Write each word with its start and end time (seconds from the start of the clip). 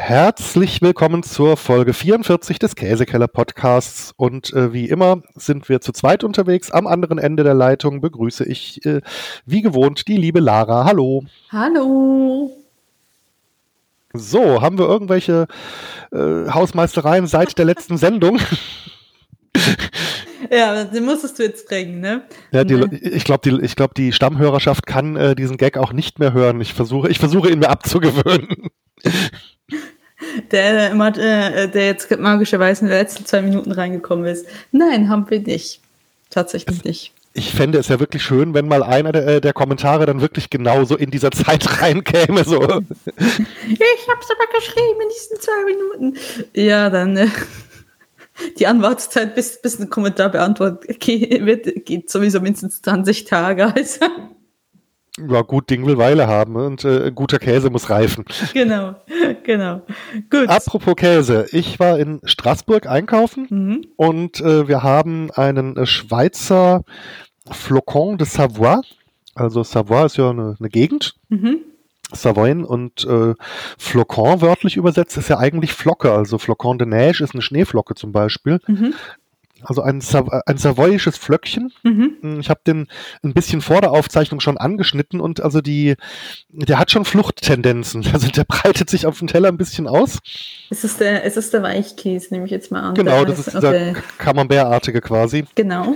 Herzlich 0.00 0.80
willkommen 0.80 1.22
zur 1.22 1.58
Folge 1.58 1.92
44 1.92 2.58
des 2.58 2.76
Käsekeller 2.76 3.26
Podcasts. 3.28 4.14
Und 4.16 4.54
äh, 4.54 4.72
wie 4.72 4.88
immer 4.88 5.22
sind 5.34 5.68
wir 5.68 5.82
zu 5.82 5.92
zweit 5.92 6.24
unterwegs. 6.24 6.70
Am 6.70 6.86
anderen 6.86 7.18
Ende 7.18 7.44
der 7.44 7.52
Leitung 7.52 8.00
begrüße 8.00 8.44
ich 8.44 8.86
äh, 8.86 9.02
wie 9.44 9.60
gewohnt 9.60 10.08
die 10.08 10.16
liebe 10.16 10.40
Lara. 10.40 10.84
Hallo. 10.84 11.24
Hallo. 11.50 12.56
So, 14.14 14.62
haben 14.62 14.78
wir 14.78 14.86
irgendwelche 14.86 15.46
äh, 16.12 16.48
Hausmeistereien 16.48 17.26
seit 17.26 17.58
der 17.58 17.66
letzten 17.66 17.96
Sendung? 17.98 18.38
Ja, 20.50 20.84
den 20.84 21.04
musstest 21.04 21.38
du 21.38 21.42
jetzt 21.42 21.68
bringen, 21.68 22.00
ne? 22.00 22.22
Ja, 22.52 22.64
die, 22.64 22.76
ne? 22.76 22.98
ich 22.98 23.24
glaube, 23.24 23.50
die, 23.50 23.66
glaub, 23.74 23.94
die 23.94 24.12
Stammhörerschaft 24.12 24.86
kann 24.86 25.16
äh, 25.16 25.34
diesen 25.34 25.58
Gag 25.58 25.76
auch 25.76 25.92
nicht 25.92 26.18
mehr 26.18 26.32
hören. 26.32 26.60
Ich 26.62 26.72
versuche, 26.72 27.10
ich 27.10 27.18
versuche 27.18 27.50
ihn 27.50 27.58
mir 27.58 27.68
abzugewöhnen. 27.68 28.70
Der, 30.50 30.90
immer, 30.90 31.16
äh, 31.16 31.68
der 31.68 31.86
jetzt 31.86 32.10
magischerweise 32.18 32.82
in 32.82 32.90
den 32.90 32.98
letzten 32.98 33.26
zwei 33.26 33.42
Minuten 33.42 33.72
reingekommen 33.72 34.24
ist. 34.26 34.46
Nein, 34.72 35.08
haben 35.08 35.28
wir 35.30 35.40
nicht. 35.40 35.80
Tatsächlich 36.30 36.84
nicht. 36.84 37.12
Ich 37.34 37.52
fände 37.52 37.78
es 37.78 37.88
ja 37.88 38.00
wirklich 38.00 38.22
schön, 38.22 38.52
wenn 38.52 38.66
mal 38.66 38.82
einer 38.82 39.12
der, 39.12 39.26
äh, 39.26 39.40
der 39.40 39.52
Kommentare 39.52 40.06
dann 40.06 40.20
wirklich 40.20 40.50
genauso 40.50 40.96
in 40.96 41.10
dieser 41.10 41.30
Zeit 41.32 41.80
reinkäme. 41.80 42.44
So. 42.44 42.62
Ich 42.62 44.08
hab's 44.08 44.28
aber 44.30 44.52
geschrieben 44.54 45.00
in 45.02 45.08
diesen 45.08 45.40
zwei 45.40 45.64
Minuten. 45.64 46.18
Ja, 46.54 46.90
dann 46.90 47.16
äh, 47.16 47.28
die 48.58 48.66
Anwartezeit, 48.66 49.34
bis, 49.34 49.60
bis 49.60 49.78
ein 49.78 49.90
Kommentar 49.90 50.30
beantwortet 50.30 51.06
wird, 51.06 51.86
geht 51.86 52.10
sowieso 52.10 52.40
mindestens 52.40 52.82
20 52.82 53.24
Tage. 53.24 53.72
Also 53.74 54.06
ja, 55.28 55.42
gut 55.42 55.70
Ding 55.70 55.86
will 55.86 55.98
Weile 55.98 56.26
haben 56.26 56.56
und 56.56 56.84
äh, 56.84 57.10
guter 57.14 57.38
Käse 57.38 57.70
muss 57.70 57.90
reifen. 57.90 58.24
Genau, 58.52 58.94
genau. 59.44 59.82
Gut. 60.30 60.48
Apropos 60.48 60.96
Käse, 60.96 61.46
ich 61.52 61.78
war 61.78 61.98
in 61.98 62.20
Straßburg 62.24 62.86
einkaufen 62.86 63.46
mhm. 63.50 63.86
und 63.96 64.40
äh, 64.40 64.68
wir 64.68 64.82
haben 64.82 65.30
einen 65.30 65.76
äh, 65.76 65.86
Schweizer 65.86 66.84
Flocon 67.50 68.18
de 68.18 68.26
Savoie. 68.26 68.80
Also 69.34 69.62
Savoie 69.62 70.06
ist 70.06 70.16
ja 70.16 70.30
eine, 70.30 70.56
eine 70.58 70.68
Gegend. 70.68 71.14
Mhm. 71.28 71.58
Savoyen 72.12 72.64
und 72.64 73.04
äh, 73.04 73.34
Flocon 73.78 74.40
wörtlich 74.40 74.76
übersetzt 74.76 75.16
ist 75.18 75.28
ja 75.28 75.38
eigentlich 75.38 75.72
Flocke. 75.72 76.12
Also 76.12 76.38
Flocon 76.38 76.78
de 76.78 76.86
Neige 76.86 77.22
ist 77.22 77.34
eine 77.34 77.42
Schneeflocke 77.42 77.94
zum 77.94 78.12
Beispiel. 78.12 78.60
Mhm. 78.66 78.94
Also 79.62 79.82
ein, 79.82 80.02
ein 80.46 80.58
savoyisches 80.58 81.16
Flöckchen. 81.16 81.72
Mhm. 81.82 82.16
Hm, 82.20 82.40
ich 82.40 82.50
habe 82.50 82.60
den 82.66 82.86
ein 83.22 83.34
bisschen 83.34 83.60
vor 83.60 83.80
der 83.80 83.92
Aufzeichnung 83.92 84.40
schon 84.40 84.58
angeschnitten 84.58 85.20
und 85.20 85.40
also 85.40 85.60
die, 85.60 85.96
der 86.48 86.78
hat 86.78 86.90
schon 86.90 87.04
Fluchttendenzen. 87.04 88.04
Also 88.18 88.28
der 88.28 88.44
breitet 88.44 88.90
sich 88.90 89.06
auf 89.06 89.18
dem 89.18 89.28
Teller 89.28 89.48
ein 89.48 89.58
bisschen 89.58 89.86
aus. 89.86 90.18
Ist 90.70 90.82
es 90.82 90.96
der, 90.96 91.22
ist 91.22 91.36
es 91.36 91.50
der 91.50 91.62
Weichkäse, 91.62 92.32
nehme 92.32 92.46
ich 92.46 92.50
jetzt 92.50 92.72
mal 92.72 92.80
an. 92.80 92.94
Genau, 92.94 93.24
das 93.24 93.38
ist 93.38 93.54
dieser 93.54 93.68
okay. 93.68 93.94
Camembert-artige 94.18 95.00
quasi. 95.00 95.44
Genau. 95.54 95.94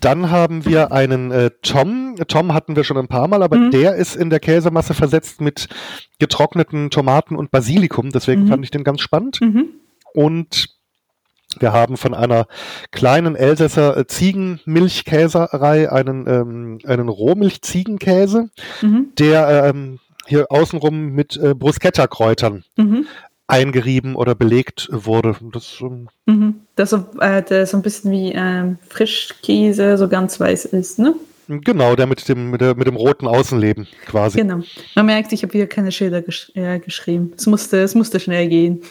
Dann 0.00 0.30
haben 0.30 0.64
wir 0.64 0.92
einen 0.92 1.30
äh, 1.30 1.50
Tom. 1.62 2.16
Tom 2.26 2.54
hatten 2.54 2.74
wir 2.74 2.84
schon 2.84 2.96
ein 2.96 3.08
paar 3.08 3.28
Mal, 3.28 3.42
aber 3.42 3.56
mhm. 3.56 3.70
der 3.70 3.96
ist 3.96 4.16
in 4.16 4.30
der 4.30 4.40
Käsemasse 4.40 4.94
versetzt 4.94 5.40
mit 5.40 5.68
getrockneten 6.18 6.90
Tomaten 6.90 7.36
und 7.36 7.50
Basilikum. 7.50 8.10
Deswegen 8.10 8.44
mhm. 8.44 8.48
fand 8.48 8.64
ich 8.64 8.70
den 8.70 8.82
ganz 8.82 9.02
spannend. 9.02 9.40
Mhm. 9.40 9.68
Und 10.14 10.79
wir 11.58 11.72
haben 11.72 11.96
von 11.96 12.14
einer 12.14 12.46
kleinen 12.92 13.34
Elsässer 13.34 13.96
äh, 13.96 14.06
Ziegenmilchkäserei 14.06 15.90
einen, 15.90 16.26
ähm, 16.28 16.78
einen 16.84 17.08
Rohmilch-Ziegenkäse, 17.08 18.50
mhm. 18.82 19.08
der 19.18 19.64
ähm, 19.64 19.98
hier 20.26 20.46
außenrum 20.50 21.12
mit 21.12 21.36
äh, 21.36 21.54
Bruschetta-Kräutern 21.54 22.64
mhm. 22.76 23.06
eingerieben 23.48 24.14
oder 24.14 24.34
belegt 24.34 24.88
wurde. 24.92 25.36
Das, 25.52 25.78
ähm, 25.80 26.08
mhm. 26.26 26.54
das 26.76 26.90
so, 26.90 27.04
äh, 27.20 27.42
der 27.42 27.66
so 27.66 27.76
ein 27.76 27.82
bisschen 27.82 28.12
wie 28.12 28.32
ähm, 28.32 28.78
Frischkäse, 28.88 29.98
so 29.98 30.08
ganz 30.08 30.38
weiß 30.38 30.66
ist, 30.66 30.98
ne? 30.98 31.14
Genau, 31.48 31.96
der 31.96 32.06
mit 32.06 32.28
dem, 32.28 32.52
mit, 32.52 32.60
der, 32.60 32.76
mit 32.76 32.86
dem 32.86 32.94
roten 32.94 33.26
Außenleben 33.26 33.88
quasi. 34.06 34.38
Genau. 34.38 34.60
Man 34.94 35.06
merkt, 35.06 35.32
ich 35.32 35.42
habe 35.42 35.52
wieder 35.52 35.66
keine 35.66 35.90
Schilder 35.90 36.22
gesch 36.22 36.52
äh, 36.54 36.78
geschrieben. 36.78 37.32
Es 37.36 37.46
musste, 37.46 37.80
es 37.80 37.96
musste 37.96 38.20
schnell 38.20 38.48
gehen. 38.48 38.82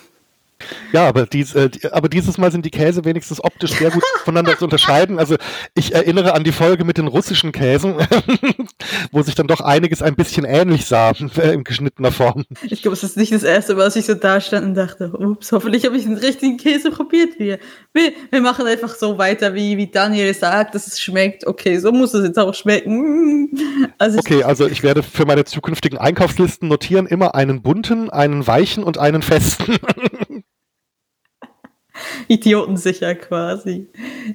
Ja, 0.91 1.07
aber, 1.07 1.25
dies, 1.25 1.55
äh, 1.55 1.69
aber 1.91 2.09
dieses 2.09 2.37
Mal 2.37 2.51
sind 2.51 2.65
die 2.65 2.71
Käse 2.71 3.05
wenigstens 3.05 3.43
optisch 3.43 3.73
sehr 3.73 3.91
gut 3.91 4.03
voneinander 4.23 4.57
zu 4.57 4.65
unterscheiden. 4.65 5.19
Also 5.19 5.35
ich 5.75 5.93
erinnere 5.93 6.33
an 6.33 6.43
die 6.43 6.51
Folge 6.51 6.83
mit 6.83 6.97
den 6.97 7.07
russischen 7.07 7.51
Käsen, 7.51 7.95
wo 9.11 9.21
sich 9.21 9.35
dann 9.35 9.47
doch 9.47 9.61
einiges 9.61 10.01
ein 10.01 10.15
bisschen 10.15 10.45
ähnlich 10.45 10.85
sah 10.85 11.11
äh, 11.11 11.53
in 11.53 11.63
geschnittener 11.63 12.11
Form. 12.11 12.45
Ich 12.63 12.81
glaube, 12.81 12.95
es 12.95 13.03
ist 13.03 13.17
nicht 13.17 13.31
das 13.31 13.43
erste 13.43 13.75
Mal, 13.75 13.85
dass 13.85 13.95
ich 13.95 14.05
so 14.05 14.15
da 14.15 14.41
stand 14.41 14.65
und 14.65 14.75
dachte, 14.75 15.11
ups, 15.11 15.51
hoffentlich 15.51 15.85
habe 15.85 15.97
ich 15.97 16.03
den 16.03 16.17
richtigen 16.17 16.57
Käse 16.57 16.91
probiert. 16.91 17.39
Wir, 17.39 17.59
wir, 17.93 18.11
wir 18.31 18.41
machen 18.41 18.65
einfach 18.65 18.95
so 18.95 19.17
weiter, 19.17 19.53
wie, 19.53 19.77
wie 19.77 19.87
Daniel 19.87 20.33
sagt, 20.33 20.75
dass 20.75 20.87
es 20.87 20.99
schmeckt. 20.99 21.45
Okay, 21.45 21.77
so 21.79 21.91
muss 21.91 22.13
es 22.13 22.25
jetzt 22.25 22.39
auch 22.39 22.53
schmecken. 22.53 23.49
Also 23.97 24.19
okay, 24.19 24.43
also 24.43 24.67
ich 24.67 24.83
werde 24.83 25.03
für 25.03 25.25
meine 25.25 25.45
zukünftigen 25.45 25.97
Einkaufslisten 25.97 26.69
notieren 26.69 27.05
immer 27.05 27.35
einen 27.35 27.61
bunten, 27.61 28.09
einen 28.09 28.45
weichen 28.47 28.83
und 28.83 28.97
einen 28.97 29.21
festen. 29.21 29.77
Idiotensicher 32.27 33.15
quasi. 33.15 33.87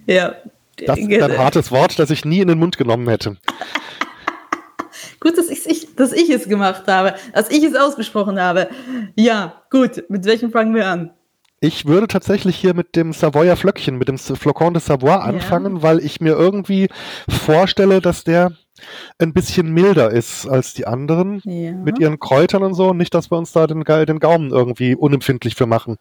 Ja. 0.06 0.34
Das 0.86 0.98
ist 0.98 1.22
ein 1.22 1.38
hartes 1.38 1.70
Wort, 1.70 1.98
das 1.98 2.10
ich 2.10 2.24
nie 2.24 2.40
in 2.40 2.48
den 2.48 2.58
Mund 2.58 2.76
genommen 2.76 3.08
hätte. 3.08 3.36
gut, 5.20 5.38
dass 5.38 5.48
ich, 5.48 5.94
dass 5.94 6.12
ich 6.12 6.30
es 6.30 6.48
gemacht 6.48 6.84
habe, 6.88 7.14
dass 7.32 7.50
ich 7.50 7.62
es 7.62 7.76
ausgesprochen 7.76 8.40
habe. 8.40 8.68
Ja, 9.14 9.62
gut. 9.70 10.04
Mit 10.08 10.24
welchem 10.24 10.50
fangen 10.50 10.74
wir 10.74 10.88
an? 10.88 11.10
Ich 11.60 11.86
würde 11.86 12.08
tatsächlich 12.08 12.56
hier 12.56 12.74
mit 12.74 12.94
dem 12.94 13.12
Savoyer 13.12 13.56
Flöckchen, 13.56 13.96
mit 13.96 14.08
dem 14.08 14.18
Flocon 14.18 14.74
de 14.74 14.82
Savoie 14.82 15.22
anfangen, 15.22 15.76
ja. 15.76 15.82
weil 15.82 15.98
ich 16.00 16.20
mir 16.20 16.34
irgendwie 16.34 16.88
vorstelle, 17.26 18.02
dass 18.02 18.22
der 18.22 18.52
ein 19.18 19.32
bisschen 19.32 19.72
milder 19.72 20.10
ist 20.10 20.46
als 20.46 20.74
die 20.74 20.86
anderen 20.86 21.40
ja. 21.44 21.72
mit 21.72 21.98
ihren 21.98 22.18
Kräutern 22.18 22.62
und 22.62 22.74
so. 22.74 22.92
Nicht, 22.92 23.14
dass 23.14 23.30
wir 23.30 23.38
uns 23.38 23.52
da 23.52 23.66
den, 23.66 23.82
den 23.82 24.18
Gaumen 24.18 24.50
irgendwie 24.50 24.94
unempfindlich 24.94 25.54
für 25.54 25.66
machen. 25.66 25.96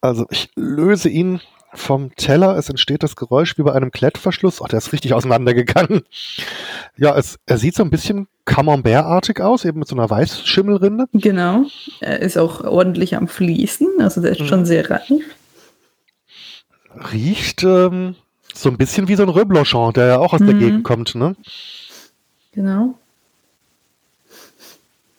Also 0.00 0.26
ich 0.30 0.50
löse 0.54 1.08
ihn 1.08 1.40
vom 1.72 2.14
Teller. 2.14 2.56
Es 2.56 2.68
entsteht 2.68 3.02
das 3.02 3.16
Geräusch 3.16 3.58
wie 3.58 3.62
bei 3.62 3.72
einem 3.72 3.90
Klettverschluss. 3.90 4.60
Oh, 4.60 4.66
der 4.66 4.78
ist 4.78 4.92
richtig 4.92 5.14
auseinandergegangen. 5.14 6.02
Ja, 6.96 7.16
es, 7.16 7.38
er 7.46 7.58
sieht 7.58 7.74
so 7.74 7.82
ein 7.82 7.90
bisschen 7.90 8.28
Camembert-artig 8.44 9.40
aus, 9.40 9.64
eben 9.64 9.80
mit 9.80 9.88
so 9.88 9.96
einer 9.96 10.08
Weißschimmelrinde. 10.08 11.06
Genau. 11.14 11.64
Er 12.00 12.20
ist 12.20 12.36
auch 12.36 12.62
ordentlich 12.62 13.16
am 13.16 13.26
Fließen, 13.26 13.88
also 14.00 14.20
der 14.20 14.32
ist 14.32 14.40
mhm. 14.40 14.46
schon 14.46 14.66
sehr 14.66 14.90
reif. 14.90 15.10
Riecht 17.12 17.64
ähm, 17.64 18.14
so 18.54 18.68
ein 18.68 18.76
bisschen 18.76 19.08
wie 19.08 19.16
so 19.16 19.22
ein 19.24 19.30
Reblochon, 19.30 19.94
der 19.94 20.06
ja 20.06 20.18
auch 20.18 20.32
aus 20.32 20.40
mhm. 20.40 20.46
der 20.46 20.54
Gegend 20.54 20.84
kommt, 20.84 21.14
ne? 21.14 21.34
Genau. 22.52 22.98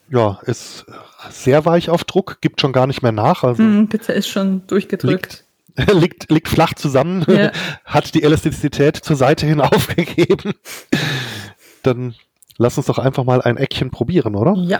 Ja, 0.09 0.39
ist 0.43 0.85
sehr 1.29 1.66
weich 1.66 1.89
auf 1.89 2.03
Druck, 2.03 2.39
gibt 2.41 2.61
schon 2.61 2.73
gar 2.73 2.88
nicht 2.88 3.01
mehr 3.01 3.11
nach. 3.11 3.43
Also 3.43 3.63
mm, 3.63 3.88
Pizza 3.89 4.13
ist 4.13 4.27
schon 4.27 4.66
durchgedrückt. 4.67 5.43
Liegt, 5.75 5.91
liegt, 5.93 6.31
liegt 6.31 6.47
flach 6.47 6.73
zusammen, 6.75 7.25
ja. 7.27 7.51
hat 7.85 8.13
die 8.13 8.23
Elastizität 8.23 8.97
zur 8.97 9.15
Seite 9.15 9.45
hin 9.45 9.61
aufgegeben. 9.61 10.53
Dann 11.83 12.15
lass 12.57 12.77
uns 12.77 12.88
doch 12.88 12.99
einfach 12.99 13.23
mal 13.23 13.41
ein 13.41 13.57
Eckchen 13.57 13.91
probieren, 13.91 14.35
oder? 14.35 14.55
Ja. 14.63 14.79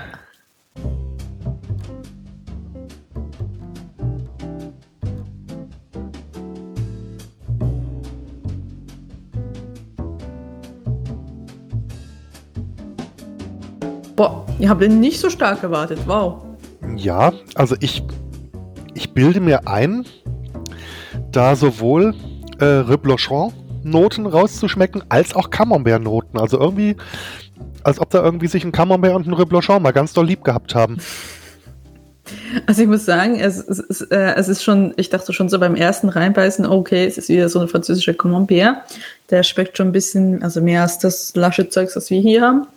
Boah, 14.16 14.46
ihr 14.60 14.70
habt 14.70 14.82
ihn 14.82 15.02
nicht 15.02 15.20
so 15.20 15.30
stark 15.30 15.62
erwartet. 15.62 16.00
Wow. 16.06 16.46
Ja, 16.96 17.34
also 17.56 17.76
ich, 17.82 18.02
ich 18.94 19.14
bilde 19.14 19.42
mir 19.42 19.68
ein, 19.68 20.06
da 21.32 21.58
sowohl 21.58 22.16
äh, 22.60 22.66
Reblochon-Noten 22.66 24.26
rauszuschmecken, 24.26 25.04
als 25.10 25.36
auch 25.36 25.50
Camembert-Noten. 25.50 26.38
Also 26.38 26.58
irgendwie, 26.58 26.96
als 27.84 28.00
ob 28.00 28.10
da 28.10 28.24
irgendwie 28.24 28.48
sich 28.48 28.64
ein 28.64 28.72
Camembert 28.72 29.16
und 29.16 29.28
ein 29.28 29.34
Reblochon 29.34 29.82
mal 29.82 29.92
ganz 29.92 30.14
doll 30.14 30.28
lieb 30.28 30.46
gehabt 30.46 30.76
haben. 30.76 30.98
Also 32.68 32.82
ich 32.82 32.88
muss 32.88 33.06
sagen, 33.06 33.38
es, 33.38 33.58
es, 33.58 33.80
es, 33.80 34.02
äh, 34.02 34.34
es, 34.38 34.48
ist 34.48 34.64
schon, 34.64 34.94
ich 34.96 35.10
dachte 35.10 35.34
schon 35.34 35.50
so 35.50 35.60
beim 35.60 35.76
ersten 35.76 36.08
Reinbeißen, 36.08 36.66
okay, 36.66 37.06
es 37.06 37.18
ist 37.18 37.28
wieder 37.28 37.50
so 37.50 37.60
ein 37.60 37.68
französischer 37.68 38.14
Camembert. 38.14 38.78
Der 39.30 39.44
schmeckt 39.44 39.76
schon 39.76 39.90
ein 39.90 39.92
bisschen, 39.92 40.42
also 40.42 40.62
mehr 40.62 40.84
als 40.84 41.00
das 41.00 41.36
lasche 41.36 41.68
Zeugs, 41.68 41.96
das 41.96 42.10
wir 42.10 42.22
hier 42.22 42.42
haben. 42.42 42.68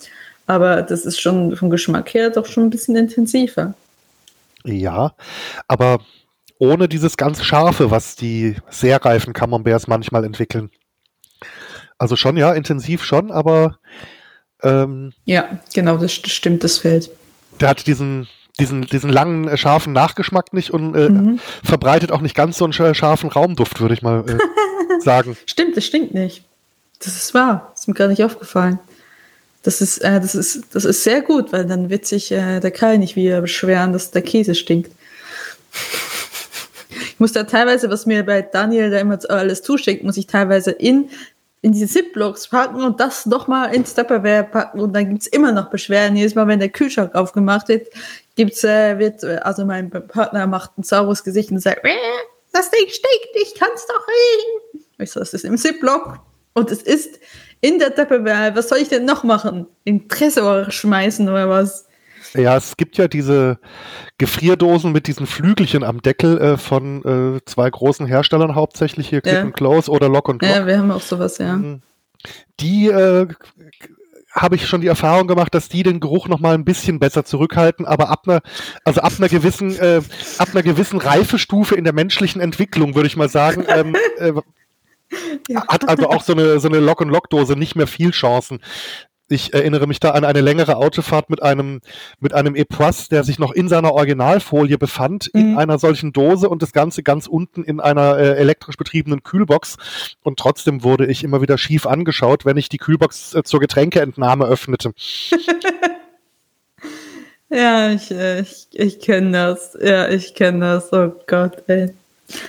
Aber 0.49 0.83
das 0.83 1.05
ist 1.05 1.21
schon 1.21 1.55
vom 1.56 1.69
Geschmack 1.69 2.15
her 2.15 2.31
doch 2.31 2.47
schon 2.47 2.65
ein 2.65 2.71
bisschen 2.71 2.97
intensiver. 2.97 3.75
Ja, 4.65 5.12
aber 5.69 6.00
ohne 6.59 6.89
dieses 6.89 7.19
ganz 7.19 7.45
scharfe, 7.45 7.91
was 7.91 8.17
die 8.17 8.56
sehr 8.71 9.05
reifen 9.05 9.35
Camemberts 9.35 9.87
manchmal 9.87 10.25
entwickeln. 10.25 10.71
Also 11.99 12.17
schon, 12.17 12.39
ja, 12.39 12.55
intensiv 12.55 13.05
schon, 13.05 13.31
aber 13.31 13.79
ähm, 14.62 15.12
ja, 15.27 15.61
genau, 15.75 15.99
das 15.99 16.12
stimmt, 16.12 16.65
das 16.65 16.79
fällt. 16.79 17.11
Der 17.61 17.69
hat 17.69 17.87
diesen, 17.87 18.27
diesen, 18.59 18.83
diesen 18.87 19.11
langen, 19.11 19.49
äh, 19.49 19.59
scharfen 19.59 19.93
Nachgeschmack 19.93 20.55
nicht 20.55 20.71
und 20.71 20.95
äh, 20.95 21.11
mhm. 21.11 21.41
verbreitet 21.62 22.11
auch 22.11 22.23
nicht 22.23 22.35
ganz 22.35 22.56
so 22.56 22.65
einen 22.65 22.73
scharfen 22.73 23.29
Raumduft, 23.29 23.81
würde 23.81 23.95
ich 23.95 24.03
mal 24.03 24.25
äh, 24.27 24.39
sagen. 25.00 25.37
Stimmt, 25.45 25.77
das 25.77 25.85
stinkt 25.85 26.15
nicht. 26.15 26.43
Das 27.00 27.17
ist 27.17 27.35
wahr. 27.35 27.69
Das 27.73 27.83
ist 27.83 27.89
mir 27.89 27.95
gar 27.95 28.09
nicht 28.09 28.25
aufgefallen. 28.25 28.79
Das 29.62 29.81
ist, 29.81 29.99
äh, 29.99 30.20
das 30.20 30.34
ist, 30.34 30.62
das 30.72 30.84
ist 30.84 31.02
sehr 31.02 31.20
gut, 31.20 31.52
weil 31.52 31.66
dann 31.66 31.90
wird 31.90 32.06
sich 32.06 32.31
äh, 32.31 32.60
der 32.60 32.70
Kai 32.70 32.96
nicht 32.96 33.16
wieder 33.16 33.40
beschweren, 33.40 33.93
dass 33.93 34.10
der 34.10 34.22
Käse 34.22 34.55
stinkt. 34.55 34.93
Ich 36.90 37.20
muss 37.20 37.32
da 37.32 37.43
teilweise, 37.43 37.90
was 37.90 38.06
mir 38.06 38.25
bei 38.25 38.43
Daniel 38.43 38.90
da 38.90 39.00
immer 39.00 39.19
alles 39.28 39.62
zuschickt, 39.62 40.05
muss 40.05 40.16
ich 40.16 40.28
teilweise 40.28 40.70
in 40.70 41.10
in 41.60 41.72
diese 41.72 41.88
Ziplocs 41.88 42.49
packen 42.49 42.82
und 42.82 43.00
das 43.00 43.26
nochmal 43.26 43.75
ins 43.75 43.94
Tupperware 43.94 44.44
packen 44.44 44.81
und 44.81 44.93
dann 44.93 45.08
gibt 45.08 45.22
es 45.22 45.26
immer 45.26 45.52
noch 45.52 45.70
Beschwerden. 45.70 46.16
Jedes 46.16 46.34
Mal, 46.34 46.46
wenn 46.46 46.61
der 46.61 46.69
Kühlschrank 46.69 47.14
aufgemacht 47.14 47.69
wird, 47.69 47.88
gibt's, 48.37 48.62
äh, 48.62 48.99
wird, 48.99 49.25
äh, 49.25 49.38
also 49.43 49.64
mein 49.64 49.90
Partner 49.90 50.46
macht 50.46 50.78
ein 50.78 50.84
saures 50.84 51.25
Gesicht 51.25 51.50
und 51.50 51.58
sagt, 51.58 51.84
äh, 51.84 51.90
das 52.52 52.70
Ding 52.70 52.88
stinkt, 52.88 53.28
ich 53.34 53.54
kann 53.56 53.70
es 53.75 53.87
doch 53.87 54.06
riechen. 54.06 54.87
Ich 54.99 55.11
so, 55.11 55.20
das 55.20 55.34
ist 55.34 55.44
im 55.44 55.58
Ziploc 55.58 56.19
und 56.54 56.70
es 56.70 56.82
ist 56.82 57.19
in 57.60 57.78
der 57.78 57.94
Tupperware. 57.94 58.55
Was 58.55 58.69
soll 58.69 58.78
ich 58.78 58.88
denn 58.88 59.05
noch 59.05 59.25
machen? 59.25 59.66
In 59.84 60.08
Tresor 60.08 60.70
schmeißen 60.70 61.28
oder 61.28 61.49
was? 61.49 61.87
Ja, 62.34 62.56
es 62.56 62.76
gibt 62.76 62.99
ja 62.99 63.08
diese 63.08 63.58
Gefrierdosen 64.19 64.93
mit 64.93 65.06
diesen 65.06 65.26
Flügelchen 65.26 65.82
am 65.82 66.02
Deckel 66.02 66.38
äh, 66.38 66.56
von 66.58 67.37
äh, 67.37 67.40
zwei 67.46 67.70
großen 67.70 68.06
Herstellern, 68.06 68.55
hauptsächlich 68.55 69.08
hier 69.08 69.20
Click 69.20 69.34
ja. 69.34 69.40
and 69.43 69.55
Close 69.55 69.90
oder 69.90 70.08
Lock 70.08 70.28
und 70.28 70.43
Lock. 70.43 70.50
Ja, 70.50 70.66
wir 70.66 70.78
haben 70.78 70.90
auch 70.90 71.00
sowas, 71.00 71.38
ja. 71.38 71.56
Mhm. 71.56 71.82
Die 72.60 72.88
äh, 72.88 73.28
habe 74.32 74.56
ich 74.56 74.66
schon 74.66 74.81
die 74.81 74.87
Erfahrung 74.88 75.26
gemacht, 75.26 75.54
dass 75.54 75.69
die 75.69 75.82
den 75.82 76.00
Geruch 76.00 76.28
noch 76.28 76.40
mal 76.40 76.54
ein 76.54 76.64
bisschen 76.64 76.99
besser 76.99 77.25
zurückhalten, 77.25 77.87
aber 77.87 78.11
ab 78.11 78.25
einer, 78.26 78.40
also 78.84 79.00
ab 79.00 79.12
einer 79.19 79.28
gewissen, 79.28 79.76
äh, 79.78 80.02
ab 80.38 80.49
einer 80.52 80.62
gewissen 80.62 80.99
Reifestufe 80.99 81.75
in 81.75 81.84
der 81.84 81.93
menschlichen 81.93 82.40
Entwicklung, 82.40 82.94
würde 82.94 83.06
ich 83.06 83.16
mal 83.16 83.28
sagen, 83.28 83.64
ähm, 83.69 83.96
äh, 84.19 84.32
ja. 85.49 85.66
hat 85.69 85.88
also 85.88 86.08
auch 86.08 86.22
so 86.22 86.32
eine, 86.32 86.60
so 86.60 86.69
eine 86.69 86.81
Lock-and-Lock-Dose 86.81 87.55
nicht 87.55 87.76
mehr 87.76 87.87
viel 87.87 88.10
Chancen. 88.10 88.60
Ich 89.31 89.52
erinnere 89.52 89.87
mich 89.87 90.00
da 90.00 90.12
an 90.12 90.25
eine 90.25 90.40
längere 90.40 90.76
Autofahrt 90.76 91.28
mit 91.28 91.43
einem, 91.43 91.82
mit 92.19 92.32
einem 92.32 92.55
Epoisse, 92.55 93.10
der 93.10 93.25
sich 93.25 93.38
noch 93.38 93.52
in 93.52 93.69
seiner 93.69 93.93
Originalfolie 93.93 94.78
befand, 94.78 95.28
mhm. 95.34 95.40
in 95.40 95.58
einer 95.58 95.78
solchen 95.78 96.14
Dose 96.14 96.49
und 96.49 96.62
das 96.62 96.72
Ganze 96.72 97.02
ganz 97.02 97.26
unten 97.26 97.62
in 97.62 97.78
einer 97.78 98.16
äh, 98.16 98.38
elektrisch 98.38 98.78
betriebenen 98.78 99.22
Kühlbox. 99.22 99.76
Und 100.22 100.38
trotzdem 100.38 100.82
wurde 100.82 101.06
ich 101.06 101.25
immer 101.25 101.43
wieder 101.43 101.58
schief 101.58 101.87
angeschaut, 101.87 102.46
wenn 102.46 102.56
ich 102.56 102.70
die 102.70 102.78
Kühlbox 102.78 103.34
äh, 103.34 103.43
zur 103.43 103.61
Getränkeentnahme 103.61 104.46
öffnete. 104.46 104.93
ja, 107.50 107.93
ich, 107.93 108.11
äh, 108.11 108.40
ich, 108.40 108.69
ich 108.72 108.99
kenne 108.99 109.32
das. 109.32 109.76
Ja, 109.78 110.08
ich 110.08 110.34
kenne 110.34 110.61
das. 110.61 110.90
Oh 110.90 111.12
Gott, 111.26 111.64
ey. 111.66 111.93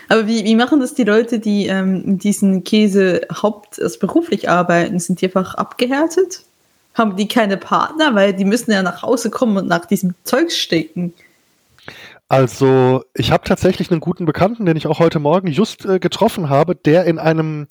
Aber 0.09 0.27
wie, 0.27 0.43
wie 0.43 0.55
machen 0.55 0.79
das 0.79 0.93
die 0.93 1.03
Leute, 1.03 1.39
die 1.39 1.67
ähm, 1.67 2.17
diesen 2.17 2.63
Käse 2.63 3.21
haupt 3.31 3.81
also 3.81 3.99
beruflich 3.99 4.49
arbeiten? 4.49 4.99
Sind 4.99 5.21
die 5.21 5.25
einfach 5.27 5.55
abgehärtet? 5.55 6.43
haben 6.99 7.15
die 7.15 7.27
keine 7.27 7.57
Partner, 7.57 8.13
weil 8.13 8.33
die 8.33 8.45
müssen 8.45 8.71
ja 8.71 8.83
nach 8.83 9.01
Hause 9.01 9.29
kommen 9.29 9.57
und 9.57 9.67
nach 9.67 9.85
diesem 9.85 10.13
Zeug 10.23 10.51
stecken. 10.51 11.13
Also, 12.31 13.01
ich 13.15 13.31
habe 13.31 13.43
tatsächlich 13.43 13.89
einen 13.89 14.01
guten 14.01 14.25
Bekannten, 14.25 14.67
den 14.67 14.77
ich 14.77 14.85
auch 14.85 14.99
heute 14.99 15.17
Morgen 15.17 15.47
just 15.47 15.83
äh, 15.85 15.97
getroffen 15.97 16.47
habe, 16.47 16.75
der 16.75 17.05
in 17.05 17.17
einem 17.17 17.65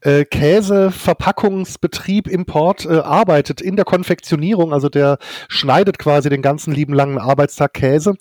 äh, 0.00 0.24
Käseverpackungsbetrieb 0.24 2.26
Import 2.26 2.86
äh, 2.86 3.00
arbeitet, 3.00 3.60
in 3.60 3.76
der 3.76 3.84
Konfektionierung. 3.84 4.72
Also 4.72 4.88
der 4.88 5.18
schneidet 5.48 5.98
quasi 5.98 6.30
den 6.30 6.40
ganzen 6.40 6.72
lieben 6.72 6.94
langen 6.94 7.18
Arbeitstag 7.18 7.74
Käse. 7.74 8.14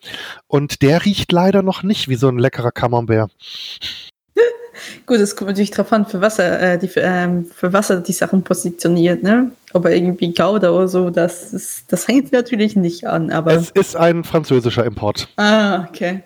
Und 0.48 0.82
der 0.82 1.06
riecht 1.06 1.32
leider 1.32 1.64
noch 1.64 1.84
nicht 1.84 2.10
wie 2.10 2.16
so 2.16 2.28
ein 2.28 2.38
leckerer 2.38 2.74
Camembert. 2.74 3.32
Gut, 5.06 5.18
es 5.18 5.36
kommt 5.36 5.50
natürlich 5.50 5.72
darauf 5.72 5.92
an, 5.94 6.06
für 6.06 6.22
was 6.22 6.40
er, 6.40 6.74
äh, 6.74 6.78
die, 6.78 6.90
ähm, 6.98 7.46
für 7.46 7.74
was 7.74 7.90
er 7.90 8.02
die 8.02 8.14
Sachen 8.14 8.44
positioniert, 8.44 9.24
ne? 9.24 9.52
Ob 9.74 9.86
er 9.86 9.96
irgendwie 9.96 10.34
Gouda 10.34 10.72
oder 10.72 10.88
so, 10.88 11.10
das, 11.10 11.54
ist, 11.54 11.92
das 11.92 12.08
hängt 12.08 12.32
natürlich 12.32 12.76
nicht 12.76 13.06
an. 13.06 13.32
Aber 13.32 13.54
es 13.54 13.72
ist 13.72 13.96
ein 13.96 14.24
französischer 14.24 14.86
Import. 14.86 15.28
Ah, 15.38 15.86
okay. 15.90 16.24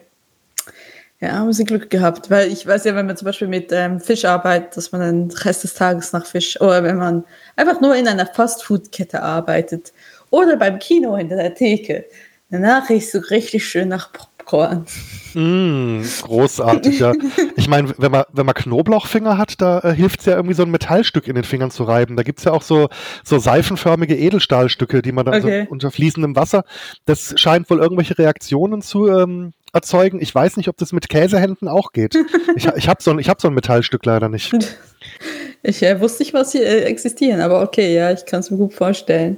Ja, 1.22 1.34
haben 1.34 1.54
sie 1.54 1.66
Glück 1.66 1.92
gehabt, 1.92 2.32
weil 2.32 2.52
ich 2.52 2.66
weiß 2.66 2.84
ja, 2.86 2.96
wenn 2.96 3.06
man 3.06 3.16
zum 3.16 3.28
Beispiel 3.28 3.48
mit 3.48 3.72
ähm, 3.72 4.00
Fisch 4.00 4.26
arbeitet, 4.26 4.76
dass 4.76 4.92
man 4.92 5.02
den 5.02 5.38
Rest 5.38 5.64
des 5.64 5.76
Tages 5.76 6.14
nach 6.14 6.26
Fisch, 6.26 6.60
oder 6.60 6.84
wenn 6.84 6.98
man 6.98 7.24
einfach 7.56 7.80
nur 7.80 7.96
in 7.96 8.08
einer 8.08 8.26
Fastfood-Kette 8.26 9.22
arbeitet 9.22 9.94
oder 10.32 10.58
beim 10.58 10.80
Kino 10.80 11.16
hinter 11.16 11.36
der 11.36 11.54
Theke, 11.54 12.06
danach 12.50 12.90
riechst 12.90 13.14
du 13.14 13.20
richtig 13.30 13.68
schön 13.68 13.90
nach 13.90 14.12
Popcorn. 14.52 14.86
Mm, 15.34 16.02
großartig, 16.24 17.00
ja. 17.00 17.14
Ich 17.56 17.70
meine, 17.70 17.94
wenn 17.98 18.12
man, 18.12 18.26
wenn 18.34 18.46
man 18.46 18.54
Knoblauchfinger 18.54 19.38
hat, 19.38 19.62
da 19.62 19.80
äh, 19.80 19.94
hilft 19.94 20.20
es 20.20 20.26
ja 20.26 20.36
irgendwie 20.36 20.56
so 20.56 20.64
ein 20.64 20.72
Metallstück 20.72 21.28
in 21.28 21.36
den 21.36 21.46
Fingern 21.46 21.72
zu 21.72 21.84
reiben. 21.84 22.18
Da 22.18 22.24
gibt 22.24 22.40
es 22.40 22.46
ja 22.46 22.52
auch 22.52 22.62
so, 22.62 22.90
so 23.24 23.40
seifenförmige 23.40 24.16
Edelstahlstücke, 24.16 25.02
die 25.02 25.14
man 25.14 25.26
dann 25.26 25.36
okay. 25.36 25.64
so 25.66 25.72
unter 25.72 25.92
fließendem 25.92 26.36
Wasser, 26.36 26.66
das 27.06 27.34
scheint 27.38 27.70
wohl 27.70 27.80
irgendwelche 27.80 28.18
Reaktionen 28.18 28.82
zu 28.82 29.08
ähm, 29.08 29.54
erzeugen. 29.72 30.22
Ich 30.22 30.36
weiß 30.36 30.58
nicht, 30.58 30.68
ob 30.68 30.76
das 30.76 30.92
mit 30.92 31.08
Käsehänden 31.08 31.70
auch 31.70 31.94
geht. 31.94 32.16
ich 32.56 32.68
ich 32.68 32.90
habe 32.90 33.02
so, 33.02 33.12
ein, 33.12 33.20
hab 33.20 33.42
so 33.42 33.48
ein 33.48 33.54
Metallstück 33.54 34.06
leider 34.06 34.28
nicht. 34.28 34.54
Ich 35.64 35.82
äh, 35.84 36.02
wusste 36.02 36.24
nicht, 36.24 36.34
was 36.34 36.52
hier 36.52 36.64
äh, 36.66 36.82
existieren, 36.82 37.40
aber 37.40 37.62
okay, 37.62 37.96
ja, 37.96 38.12
ich 38.12 38.26
kann 38.26 38.42
es 38.42 38.52
mir 38.52 38.58
gut 38.58 38.74
vorstellen. 38.74 39.38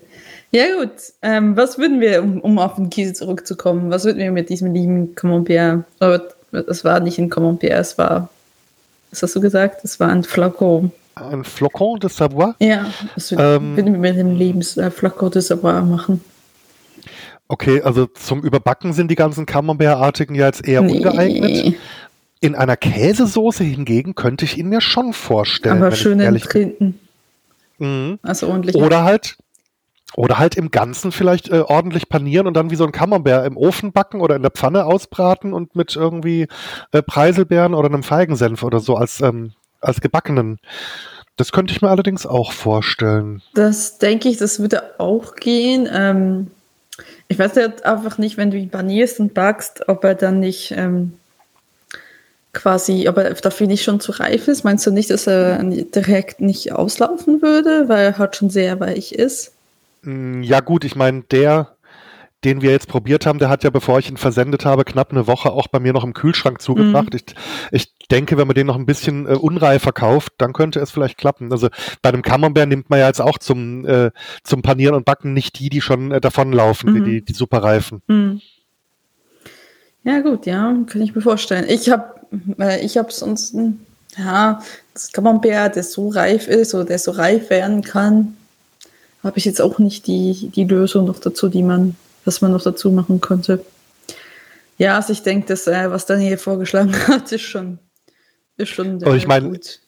Ja, 0.54 0.66
gut. 0.78 0.92
Ähm, 1.24 1.58
was 1.58 1.80
würden 1.80 2.00
wir, 2.00 2.22
um, 2.22 2.40
um, 2.40 2.60
auf 2.60 2.76
den 2.76 2.92
Käse 2.92 3.14
zurückzukommen, 3.14 3.90
was 3.90 4.06
würden 4.06 4.20
wir 4.20 4.32
mit 4.32 4.50
diesem 4.50 4.72
lieben 4.72 5.16
Camembert? 5.16 5.86
Oh, 6.00 6.18
es 6.52 6.86
war 6.86 7.00
nicht 7.00 7.18
ein 7.18 7.30
Camembert, 7.30 7.72
es 7.72 7.98
war, 7.98 8.30
was 9.10 9.24
hast 9.24 9.36
du 9.36 9.42
gesagt? 9.42 9.84
Es 9.84 10.00
war 10.00 10.10
ein 10.10 10.24
Flacon. 10.24 10.92
Ein 11.16 11.44
Flocon 11.44 12.00
de 12.00 12.10
Savoie? 12.10 12.56
Ja, 12.60 12.86
was 13.16 13.32
ähm, 13.32 13.76
würden 13.76 13.94
wir 13.94 14.00
mit 14.00 14.18
dem 14.18 14.36
Lebens 14.36 14.78
äh, 14.78 14.92
Flacon 14.92 15.32
de 15.32 15.42
Savoie 15.42 15.82
machen? 15.82 16.24
Okay, 17.48 17.82
also 17.82 18.06
zum 18.06 18.44
Überbacken 18.44 18.94
sind 18.94 19.10
die 19.10 19.16
ganzen 19.16 19.48
Camembert-artigen 19.48 20.36
ja 20.36 20.46
jetzt 20.46 20.68
eher 20.68 20.82
nee. 20.82 20.98
ungeeignet. 20.98 21.76
In 22.42 22.56
einer 22.56 22.78
Käsesoße 22.78 23.64
hingegen 23.64 24.16
könnte 24.16 24.46
ich 24.46 24.58
ihn 24.58 24.70
mir 24.70 24.82
schon 24.82 25.14
vorstellen. 25.14 25.78
Aber 25.78 25.96
schön 25.96 26.20
trinken. 26.20 27.00
Mhm. 27.80 28.20
Also 28.22 28.48
ordentlich. 28.48 28.76
Oder 28.76 29.04
halt 29.04 29.38
oder 30.16 30.38
halt 30.40 30.56
im 30.56 30.72
Ganzen 30.72 31.12
vielleicht 31.12 31.50
äh, 31.50 31.62
ordentlich 31.62 32.10
panieren 32.10 32.48
und 32.48 32.56
dann 32.56 32.70
wie 32.70 32.76
so 32.76 32.86
ein 32.86 32.92
Camembert 32.92 33.46
im 33.46 33.58
Ofen 33.58 33.92
backen 33.92 34.22
oder 34.22 34.36
in 34.36 34.42
der 34.42 34.52
Pfanne 34.52 34.86
ausbraten 34.86 35.54
und 35.54 35.76
mit 35.76 35.96
irgendwie 35.96 36.48
äh, 36.92 37.02
Preiselbeeren 37.02 37.74
oder 37.74 37.88
einem 37.88 38.04
Feigensenf 38.04 38.64
oder 38.64 38.80
so 38.80 38.96
als, 38.96 39.22
ähm, 39.22 39.54
als 39.82 40.02
gebackenen. 40.02 40.60
Das 41.36 41.52
könnte 41.52 41.74
ich 41.74 41.82
mir 41.82 41.90
allerdings 41.90 42.26
auch 42.26 42.52
vorstellen. 42.52 43.42
Das 43.56 43.98
denke 43.98 44.30
ich, 44.30 44.38
das 44.38 44.60
würde 44.60 45.00
auch 45.00 45.36
gehen. 45.36 45.90
Ähm, 45.92 46.52
ich 47.28 47.40
weiß 47.40 47.56
jetzt 47.56 47.86
einfach 47.86 48.20
nicht, 48.20 48.38
wenn 48.38 48.52
du 48.52 48.58
ihn 48.58 48.70
panierst 48.70 49.20
und 49.20 49.34
backst, 49.34 49.90
ob 49.90 50.04
er 50.04 50.14
dann 50.14 50.40
nicht 50.40 50.72
ähm, 50.78 51.14
quasi, 52.54 53.08
ob 53.10 53.18
er 53.18 53.34
dafür 53.34 53.66
nicht 53.66 53.84
schon 53.84 54.00
zu 54.00 54.12
reif 54.12 54.48
ist. 54.48 54.64
Meinst 54.64 54.86
du 54.86 54.92
nicht, 54.92 55.10
dass 55.10 55.26
er 55.26 55.58
direkt 55.64 56.40
nicht 56.40 56.72
auslaufen 56.72 57.42
würde, 57.42 57.90
weil 57.90 58.06
er 58.06 58.18
halt 58.20 58.36
schon 58.36 58.52
sehr 58.52 58.80
weich 58.80 59.14
ist? 59.14 59.54
Mm, 60.04 60.42
ja 60.44 60.60
gut, 60.60 60.86
ich 60.86 60.96
meine, 60.96 61.24
der, 61.24 61.76
den 62.44 62.62
wir 62.62 62.72
jetzt 62.72 62.88
probiert 62.88 63.26
haben, 63.26 63.40
der 63.40 63.50
hat 63.50 63.64
ja, 63.64 63.70
bevor 63.70 64.00
ich 64.00 64.10
ihn 64.10 64.18
versendet 64.18 64.66
habe, 64.66 64.84
knapp 64.84 65.12
eine 65.12 65.28
Woche 65.28 65.52
auch 65.52 65.68
bei 65.68 65.80
mir 65.80 65.94
noch 65.94 66.04
im 66.04 66.14
Kühlschrank 66.14 66.62
zugebracht. 66.62 67.14
Mhm. 67.14 67.20
Ich, 67.72 67.88
ich 68.00 68.08
denke, 68.10 68.38
wenn 68.38 68.48
man 68.48 68.56
den 68.56 68.68
noch 68.68 68.76
ein 68.76 68.86
bisschen 68.86 69.26
äh, 69.28 69.36
unreif 69.36 69.84
verkauft, 69.84 70.34
dann 70.38 70.54
könnte 70.54 70.80
es 70.80 70.92
vielleicht 70.92 71.18
klappen. 71.18 71.52
Also 71.52 71.70
bei 72.02 72.10
einem 72.10 72.22
Camembert 72.22 72.70
nimmt 72.70 72.90
man 72.90 73.00
ja 73.00 73.08
jetzt 73.08 73.22
auch 73.22 73.38
zum, 73.38 73.86
äh, 73.86 74.12
zum 74.44 74.62
Panieren 74.62 74.96
und 74.96 75.06
Backen 75.06 75.34
nicht 75.34 75.60
die, 75.60 75.70
die 75.70 75.82
schon 75.82 76.12
äh, 76.12 76.22
davonlaufen, 76.22 76.94
mhm. 76.94 77.06
die, 77.06 77.22
die 77.24 77.34
superreifen. 77.34 78.02
Mhm. 78.08 78.42
Ja 80.04 80.20
gut, 80.20 80.46
ja, 80.46 80.76
kann 80.86 81.02
ich 81.02 81.16
mir 81.16 81.22
vorstellen. 81.22 81.66
Ich 81.70 81.90
habe 81.90 82.14
äh, 82.60 82.84
ich 82.84 82.98
habe 82.98 83.12
sonst, 83.12 83.56
ja, 84.18 84.62
das 84.94 85.12
Camembert, 85.12 85.76
der 85.76 85.84
so 85.84 86.10
reif 86.10 86.48
ist 86.48 86.74
oder 86.74 86.86
der 86.86 87.00
so 87.00 87.12
reif 87.12 87.50
werden 87.50 87.82
kann, 87.82 88.38
habe 89.24 89.38
ich 89.38 89.46
jetzt 89.46 89.62
auch 89.62 89.80
nicht 89.80 90.08
die, 90.08 90.52
die 90.54 90.66
Lösung 90.66 91.06
noch 91.06 91.20
dazu, 91.20 91.48
die 91.50 91.64
man, 91.64 91.96
was 92.26 92.42
man 92.42 92.52
noch 92.52 92.62
dazu 92.62 92.92
machen 92.92 93.22
könnte. 93.22 93.66
Ja, 94.78 94.96
also 94.96 95.14
ich 95.14 95.24
denke, 95.24 95.48
das, 95.48 95.68
äh, 95.68 95.90
was 95.90 96.06
Daniel 96.06 96.38
vorgeschlagen 96.38 96.94
hat, 97.08 97.32
ist 97.32 97.42
schon, 97.42 97.80
ist 98.58 98.70
schon 98.70 99.00
sehr 99.00 99.14
ich 99.14 99.28
mein, 99.28 99.52
gut. 99.52 99.80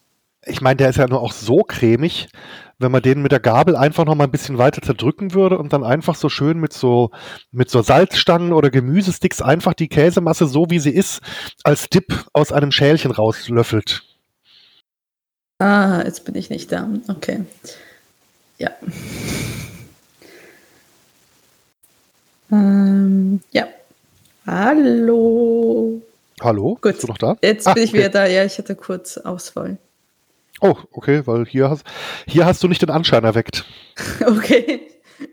Ich 0.45 0.61
meine, 0.61 0.77
der 0.77 0.89
ist 0.89 0.97
ja 0.97 1.07
nur 1.07 1.21
auch 1.21 1.33
so 1.33 1.63
cremig, 1.63 2.29
wenn 2.77 2.91
man 2.91 3.01
den 3.01 3.21
mit 3.21 3.31
der 3.31 3.39
Gabel 3.39 3.75
einfach 3.75 4.05
noch 4.05 4.15
mal 4.15 4.25
ein 4.25 4.31
bisschen 4.31 4.57
weiter 4.57 4.81
zerdrücken 4.81 5.33
würde 5.33 5.57
und 5.57 5.73
dann 5.73 5.83
einfach 5.83 6.15
so 6.15 6.29
schön 6.29 6.59
mit 6.59 6.71
so, 6.71 7.09
mit 7.51 7.69
so 7.69 7.81
Salzstangen 7.81 8.53
oder 8.53 8.69
Gemüsesticks 8.69 9.41
einfach 9.41 9.73
die 9.73 9.87
Käsemasse 9.87 10.45
so 10.45 10.67
wie 10.69 10.79
sie 10.79 10.91
ist 10.91 11.21
als 11.63 11.89
Dip 11.89 12.25
aus 12.33 12.51
einem 12.51 12.71
Schälchen 12.71 13.11
rauslöffelt. 13.11 14.03
Ah, 15.57 16.03
jetzt 16.03 16.25
bin 16.25 16.35
ich 16.35 16.49
nicht 16.49 16.71
da. 16.71 16.89
Okay. 17.07 17.45
Ja. 18.57 18.71
Ähm, 22.51 23.41
ja. 23.51 23.67
Hallo. 24.47 26.01
Hallo? 26.41 26.77
Gut. 26.81 26.93
Bist 26.93 27.03
du 27.03 27.07
noch 27.07 27.17
da? 27.17 27.35
Jetzt 27.41 27.67
ah, 27.67 27.73
bin 27.73 27.83
ich 27.83 27.89
okay. 27.89 27.99
wieder 27.99 28.09
da. 28.09 28.25
Ja, 28.27 28.45
ich 28.45 28.57
hatte 28.57 28.75
kurz 28.75 29.17
Ausfall. 29.17 29.77
Oh, 30.61 30.75
okay, 30.91 31.25
weil 31.25 31.45
hier 31.45 31.69
hast, 31.69 31.83
hier 32.27 32.45
hast 32.45 32.63
du 32.63 32.67
nicht 32.67 32.81
den 32.81 32.89
Anschein 32.89 33.23
erweckt. 33.23 33.65
okay. 34.25 34.81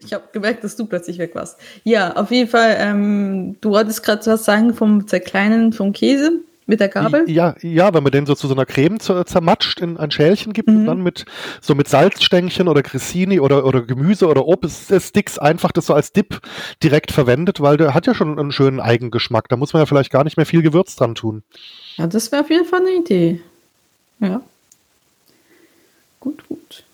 Ich 0.04 0.12
habe 0.12 0.24
gemerkt, 0.32 0.64
dass 0.64 0.76
du 0.76 0.86
plötzlich 0.86 1.18
weg 1.18 1.34
warst. 1.34 1.58
Ja, 1.84 2.14
auf 2.16 2.30
jeden 2.30 2.48
Fall, 2.48 2.76
ähm, 2.78 3.56
du 3.60 3.70
wolltest 3.70 4.02
gerade 4.04 4.24
was 4.26 4.44
sagen 4.44 4.74
vom 4.74 5.06
Zerkleinen 5.06 5.72
vom 5.72 5.92
Käse 5.92 6.40
mit 6.72 6.80
der 6.80 6.88
Gabel? 6.88 7.28
Ja, 7.28 7.54
ja, 7.60 7.92
wenn 7.92 8.02
man 8.02 8.12
den 8.12 8.24
so 8.24 8.34
zu 8.34 8.48
so 8.48 8.54
einer 8.54 8.64
Creme 8.64 8.98
zermatscht 8.98 9.80
in 9.80 9.98
ein 9.98 10.10
Schälchen 10.10 10.54
gibt 10.54 10.68
mhm. 10.68 10.78
und 10.78 10.86
dann 10.86 11.02
mit 11.02 11.26
so 11.60 11.74
mit 11.74 11.86
Salzstängchen 11.86 12.66
oder 12.66 12.82
Grissini 12.82 13.40
oder, 13.40 13.66
oder 13.66 13.82
Gemüse 13.82 14.26
oder 14.26 14.46
Obststicks 14.46 15.38
einfach 15.38 15.70
das 15.70 15.86
so 15.86 15.94
als 15.94 16.12
Dip 16.12 16.40
direkt 16.82 17.12
verwendet, 17.12 17.60
weil 17.60 17.76
der 17.76 17.92
hat 17.92 18.06
ja 18.06 18.14
schon 18.14 18.38
einen 18.38 18.52
schönen 18.52 18.80
Eigengeschmack. 18.80 19.48
Da 19.50 19.56
muss 19.56 19.74
man 19.74 19.82
ja 19.82 19.86
vielleicht 19.86 20.10
gar 20.10 20.24
nicht 20.24 20.38
mehr 20.38 20.46
viel 20.46 20.62
Gewürz 20.62 20.96
dran 20.96 21.14
tun. 21.14 21.42
Ja, 21.96 22.06
das 22.06 22.32
wäre 22.32 22.42
auf 22.42 22.50
jeden 22.50 22.64
Fall 22.64 22.80
eine 22.80 22.96
Idee. 22.96 23.40
Ja. 24.20 24.40
Gut, 26.20 26.48
gut. 26.48 26.84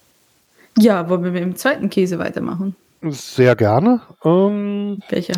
Ja, 0.77 1.09
wollen 1.09 1.23
wir 1.23 1.31
mit 1.31 1.43
dem 1.43 1.57
zweiten 1.57 1.89
Käse 1.89 2.19
weitermachen? 2.19 2.75
Sehr 3.03 3.55
gerne. 3.55 4.01
Ähm, 4.25 4.99
Welcher? 5.09 5.35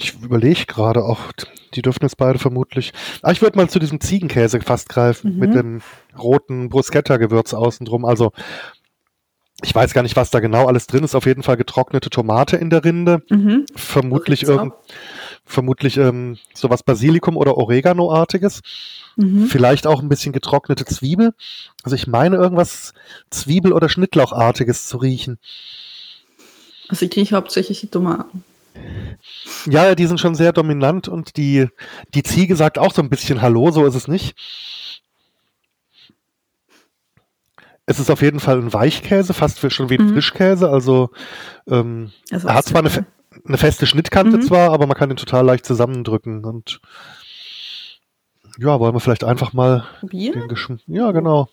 Ich 0.00 0.14
überlege 0.22 0.64
gerade 0.66 1.02
auch, 1.02 1.18
die 1.74 1.82
dürfen 1.82 2.04
jetzt 2.04 2.18
beide 2.18 2.38
vermutlich. 2.38 2.92
Ah, 3.22 3.32
ich 3.32 3.42
würde 3.42 3.58
mal 3.58 3.68
zu 3.68 3.80
diesem 3.80 4.00
Ziegenkäse 4.00 4.60
fast 4.60 4.88
greifen, 4.88 5.34
mhm. 5.34 5.38
mit 5.40 5.54
dem 5.54 5.82
roten 6.16 6.68
Bruschetta-Gewürz 6.68 7.52
außen 7.52 7.84
drum. 7.84 8.04
Also, 8.04 8.30
ich 9.60 9.74
weiß 9.74 9.94
gar 9.94 10.04
nicht, 10.04 10.14
was 10.14 10.30
da 10.30 10.38
genau 10.38 10.66
alles 10.66 10.86
drin 10.86 11.02
ist. 11.02 11.16
Auf 11.16 11.26
jeden 11.26 11.42
Fall 11.42 11.56
getrocknete 11.56 12.10
Tomate 12.10 12.56
in 12.56 12.70
der 12.70 12.84
Rinde. 12.84 13.22
Mhm. 13.28 13.66
Vermutlich 13.74 14.44
irgend, 14.44 14.72
vermutlich 15.44 15.96
ähm, 15.96 16.38
sowas 16.54 16.84
Basilikum 16.84 17.36
oder 17.36 17.56
Oregano-artiges. 17.56 18.60
Mhm. 19.16 19.46
Vielleicht 19.46 19.88
auch 19.88 20.00
ein 20.00 20.08
bisschen 20.08 20.32
getrocknete 20.32 20.84
Zwiebel. 20.84 21.34
Also 21.82 21.96
ich 21.96 22.06
meine 22.06 22.36
irgendwas 22.36 22.94
Zwiebel- 23.30 23.72
oder 23.72 23.88
Schnittlauchartiges 23.88 24.86
zu 24.86 24.98
riechen. 24.98 25.40
Also 26.88 27.04
ich 27.04 27.16
rieche 27.16 27.34
hauptsächlich 27.34 27.80
die 27.80 27.88
Tomaten. 27.88 28.44
Ja, 29.66 29.94
die 29.94 30.06
sind 30.06 30.20
schon 30.20 30.34
sehr 30.34 30.52
dominant 30.52 31.08
und 31.08 31.36
die, 31.36 31.68
die 32.14 32.22
Ziege 32.22 32.56
sagt 32.56 32.78
auch 32.78 32.92
so 32.92 33.02
ein 33.02 33.10
bisschen 33.10 33.42
Hallo, 33.42 33.70
so 33.70 33.84
ist 33.86 33.94
es 33.94 34.08
nicht. 34.08 34.36
Es 37.86 37.98
ist 37.98 38.10
auf 38.10 38.20
jeden 38.20 38.38
Fall 38.38 38.58
ein 38.58 38.72
Weichkäse, 38.72 39.32
fast 39.32 39.72
schon 39.72 39.88
wie 39.88 39.98
ein 39.98 40.08
mhm. 40.08 40.12
Frischkäse. 40.12 40.68
Also 40.68 41.10
ähm, 41.66 42.12
er 42.30 42.54
hat 42.54 42.66
zwar 42.66 42.82
eine, 42.82 43.06
eine, 43.46 43.56
feste 43.56 43.86
Schnittkante 43.86 44.36
mhm. 44.36 44.42
zwar, 44.42 44.72
aber 44.72 44.86
man 44.86 44.96
kann 44.96 45.10
ihn 45.10 45.16
total 45.16 45.46
leicht 45.46 45.64
zusammendrücken. 45.64 46.44
Und 46.44 46.80
ja, 48.58 48.78
wollen 48.78 48.94
wir 48.94 49.00
vielleicht 49.00 49.24
einfach 49.24 49.54
mal 49.54 49.86
Bier? 50.02 50.32
den 50.32 50.48
Geschmack. 50.48 50.80
Ja, 50.86 51.12
genau. 51.12 51.48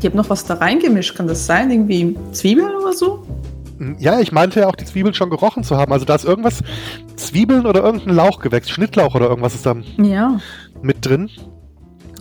Ich 0.00 0.06
habe 0.06 0.16
noch 0.16 0.30
was 0.30 0.46
da 0.46 0.54
reingemischt. 0.54 1.14
Kann 1.14 1.26
das 1.26 1.44
sein? 1.44 1.70
Irgendwie 1.70 2.16
Zwiebeln 2.32 2.74
oder 2.74 2.94
so? 2.94 3.22
Hm, 3.76 3.96
ja, 3.98 4.18
ich 4.18 4.32
meinte 4.32 4.60
ja 4.60 4.66
auch, 4.66 4.74
die 4.74 4.86
Zwiebeln 4.86 5.12
schon 5.12 5.28
gerochen 5.28 5.62
zu 5.62 5.76
haben. 5.76 5.92
Also 5.92 6.06
da 6.06 6.14
ist 6.14 6.24
irgendwas, 6.24 6.62
Zwiebeln 7.16 7.66
oder 7.66 7.84
irgendein 7.84 8.14
Lauchgewächs, 8.14 8.70
Schnittlauch 8.70 9.14
oder 9.14 9.28
irgendwas 9.28 9.54
ist 9.54 9.66
da 9.66 9.76
ja. 9.98 10.40
mit 10.80 11.04
drin. 11.04 11.28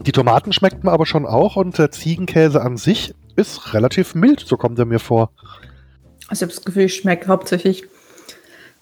Die 0.02 0.12
Tomaten 0.12 0.52
schmeckt 0.52 0.84
man 0.84 0.94
aber 0.94 1.06
schon 1.06 1.26
auch 1.26 1.56
und 1.56 1.78
der 1.78 1.90
Ziegenkäse 1.90 2.62
an 2.62 2.76
sich 2.76 3.16
ist 3.38 3.74
relativ 3.74 4.14
mild, 4.14 4.42
so 4.42 4.58
kommt 4.58 4.78
er 4.78 4.86
mir 4.86 5.00
vor. 5.00 5.32
Also 6.28 6.44
ich 6.46 6.50
habe 6.50 6.54
das 6.54 6.66
Gefühl, 6.66 6.84
ich 6.84 6.96
schmecke 6.96 7.30
hauptsächlich 7.30 7.86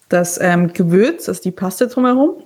das 0.10 0.40
ähm, 0.42 0.74
Gewürz, 0.74 1.30
also 1.30 1.42
die 1.44 1.52
Paste 1.52 1.88
drumherum 1.88 2.44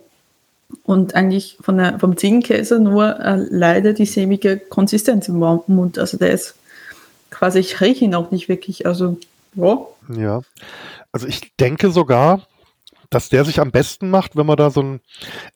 und 0.84 1.16
eigentlich 1.16 1.58
von 1.62 1.78
der, 1.78 2.00
vom 2.00 2.18
Ziegenkäse 2.18 2.80
nur 2.80 3.20
äh, 3.20 3.46
leider 3.50 3.94
die 3.94 4.06
sämige 4.06 4.58
Konsistenz 4.58 5.28
im 5.28 5.38
Mund. 5.38 5.98
Also 6.00 6.18
der 6.18 6.32
ist 6.32 6.56
quasi, 7.30 7.60
ich 7.60 7.82
rieche 7.82 8.06
ihn 8.06 8.16
auch 8.16 8.32
nicht 8.32 8.50
wirklich. 8.50 8.86
Also, 8.86 9.18
ja. 9.56 9.80
Ja. 10.16 10.42
Also 11.12 11.28
ich 11.28 11.56
denke 11.58 11.92
sogar, 11.92 12.46
dass 13.10 13.30
der 13.30 13.44
sich 13.44 13.60
am 13.60 13.72
besten 13.72 14.10
macht, 14.10 14.36
wenn 14.36 14.46
man 14.46 14.56
da 14.56 14.70
so 14.70 14.82
ein 14.82 15.02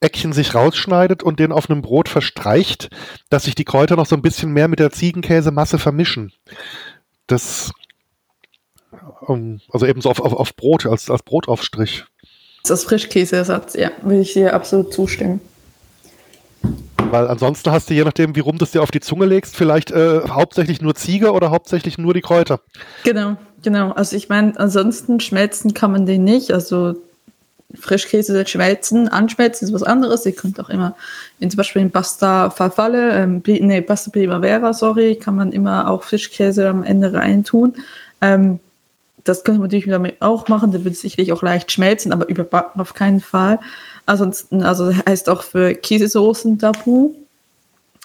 Eckchen 0.01 0.33
sich 0.33 0.53
rausschneidet 0.53 1.23
und 1.23 1.39
den 1.39 1.53
auf 1.53 1.69
einem 1.69 1.81
Brot 1.81 2.09
verstreicht, 2.09 2.89
dass 3.29 3.45
sich 3.45 3.55
die 3.55 3.63
Kräuter 3.63 3.95
noch 3.95 4.05
so 4.05 4.15
ein 4.15 4.21
bisschen 4.21 4.51
mehr 4.51 4.67
mit 4.67 4.79
der 4.79 4.91
Ziegenkäsemasse 4.91 5.79
vermischen. 5.79 6.33
Das, 7.27 7.71
um, 9.21 9.61
also 9.71 9.85
eben 9.85 10.01
so 10.01 10.09
auf, 10.09 10.19
auf, 10.19 10.33
auf 10.33 10.55
Brot, 10.55 10.85
als, 10.85 11.09
als 11.09 11.23
Brotaufstrich. 11.23 12.03
Das 12.67 12.83
Frischkäseersatz, 12.83 13.75
ja, 13.75 13.91
will 14.01 14.21
ich 14.21 14.33
dir 14.33 14.53
absolut 14.53 14.93
zustimmen. 14.93 15.41
Weil 17.11 17.27
ansonsten 17.27 17.71
hast 17.71 17.89
du, 17.89 17.93
je 17.93 18.03
nachdem, 18.03 18.35
wie 18.35 18.39
rum 18.39 18.57
du 18.57 18.65
es 18.65 18.71
dir 18.71 18.81
auf 18.81 18.91
die 18.91 18.99
Zunge 18.99 19.25
legst, 19.25 19.55
vielleicht 19.55 19.91
äh, 19.91 20.21
hauptsächlich 20.27 20.81
nur 20.81 20.95
Ziege 20.95 21.31
oder 21.31 21.51
hauptsächlich 21.51 21.97
nur 21.97 22.13
die 22.13 22.21
Kräuter. 22.21 22.59
Genau, 23.03 23.35
genau. 23.61 23.91
Also 23.91 24.15
ich 24.15 24.29
meine, 24.29 24.59
ansonsten 24.59 25.19
schmelzen 25.19 25.73
kann 25.73 25.91
man 25.91 26.05
den 26.05 26.23
nicht. 26.23 26.51
Also 26.51 26.95
Frischkäse 27.73 28.45
schmelzen, 28.47 29.07
anschmelzen 29.07 29.67
ist 29.67 29.73
was 29.73 29.83
anderes. 29.83 30.25
Ihr 30.25 30.33
könnt 30.33 30.59
auch 30.59 30.69
immer, 30.69 30.95
in, 31.39 31.49
zum 31.49 31.57
Beispiel 31.57 31.81
in 31.81 31.91
Pasta 31.91 32.49
Farfalle, 32.49 33.11
ähm, 33.17 33.43
nee, 33.45 33.81
Pasta 33.81 34.11
Primavera, 34.11 34.73
sorry, 34.73 35.15
kann 35.15 35.35
man 35.35 35.51
immer 35.51 35.89
auch 35.89 36.03
Fischkäse 36.03 36.69
am 36.69 36.83
Ende 36.83 37.13
reintun. 37.13 37.75
Ähm, 38.21 38.59
das 39.25 39.43
könnte 39.43 39.59
man 39.59 39.67
natürlich 39.67 39.87
damit 39.87 40.21
auch 40.21 40.47
machen, 40.47 40.71
der 40.71 40.85
wird 40.85 40.95
sicherlich 40.95 41.33
auch 41.33 41.41
leicht 41.41 41.71
schmelzen, 41.71 42.13
aber 42.13 42.29
überbacken 42.29 42.79
auf 42.79 42.93
keinen 42.93 43.19
Fall. 43.19 43.59
Ansonsten, 44.05 44.63
also 44.63 44.93
heißt 44.93 45.29
auch 45.29 45.41
für 45.41 45.73
Käsesoßen 45.73 46.59
Tabu. 46.59 47.13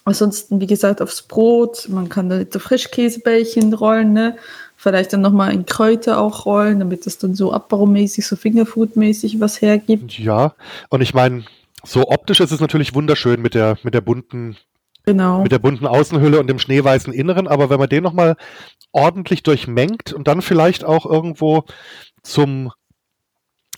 Ansonsten, 0.04 0.60
wie 0.60 0.66
gesagt, 0.66 1.02
aufs 1.02 1.22
Brot. 1.22 1.88
Man 1.90 2.08
kann 2.08 2.30
da 2.30 2.58
Frischkäsebällchen 2.58 3.72
rollen, 3.74 4.14
ne? 4.14 4.36
Vielleicht 4.76 5.12
dann 5.12 5.20
nochmal 5.20 5.52
in 5.52 5.66
Kräuter 5.66 6.18
auch 6.18 6.46
rollen, 6.46 6.78
damit 6.78 7.04
das 7.04 7.18
dann 7.18 7.34
so 7.34 7.52
abbaumäßig, 7.52 8.26
so 8.26 8.34
Fingerfood-mäßig 8.34 9.38
was 9.38 9.60
hergibt. 9.60 10.18
Ja, 10.18 10.54
und 10.88 11.02
ich 11.02 11.12
meine, 11.12 11.44
so 11.84 12.08
optisch 12.08 12.40
ist 12.40 12.50
es 12.50 12.60
natürlich 12.60 12.94
wunderschön 12.94 13.42
mit 13.42 13.54
der, 13.54 13.76
mit 13.82 13.92
der 13.92 14.00
bunten 14.00 14.56
Genau. 15.06 15.42
Mit 15.42 15.52
der 15.52 15.58
bunten 15.58 15.86
Außenhülle 15.86 16.38
und 16.38 16.46
dem 16.46 16.58
schneeweißen 16.58 17.12
Inneren. 17.12 17.48
Aber 17.48 17.70
wenn 17.70 17.78
man 17.78 17.88
den 17.88 18.02
nochmal 18.02 18.36
ordentlich 18.92 19.42
durchmengt 19.42 20.12
und 20.12 20.28
dann 20.28 20.42
vielleicht 20.42 20.84
auch 20.84 21.06
irgendwo 21.06 21.64
zum, 22.22 22.72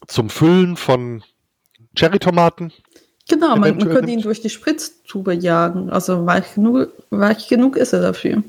zum 0.07 0.31
Füllen 0.31 0.77
von 0.77 1.23
Cherrytomaten. 1.95 2.73
Genau, 3.29 3.57
man, 3.57 3.77
man 3.77 3.89
könnte 3.89 4.11
ihn 4.11 4.23
durch 4.23 4.41
die 4.41 4.51
Spritztube 4.51 5.35
jagen. 5.35 5.91
Also 5.91 6.27
weich 6.27 6.55
genug, 6.55 6.89
weich 7.11 7.49
genug 7.49 7.77
ist 7.77 7.93
er 7.93 8.01
dafür. 8.01 8.43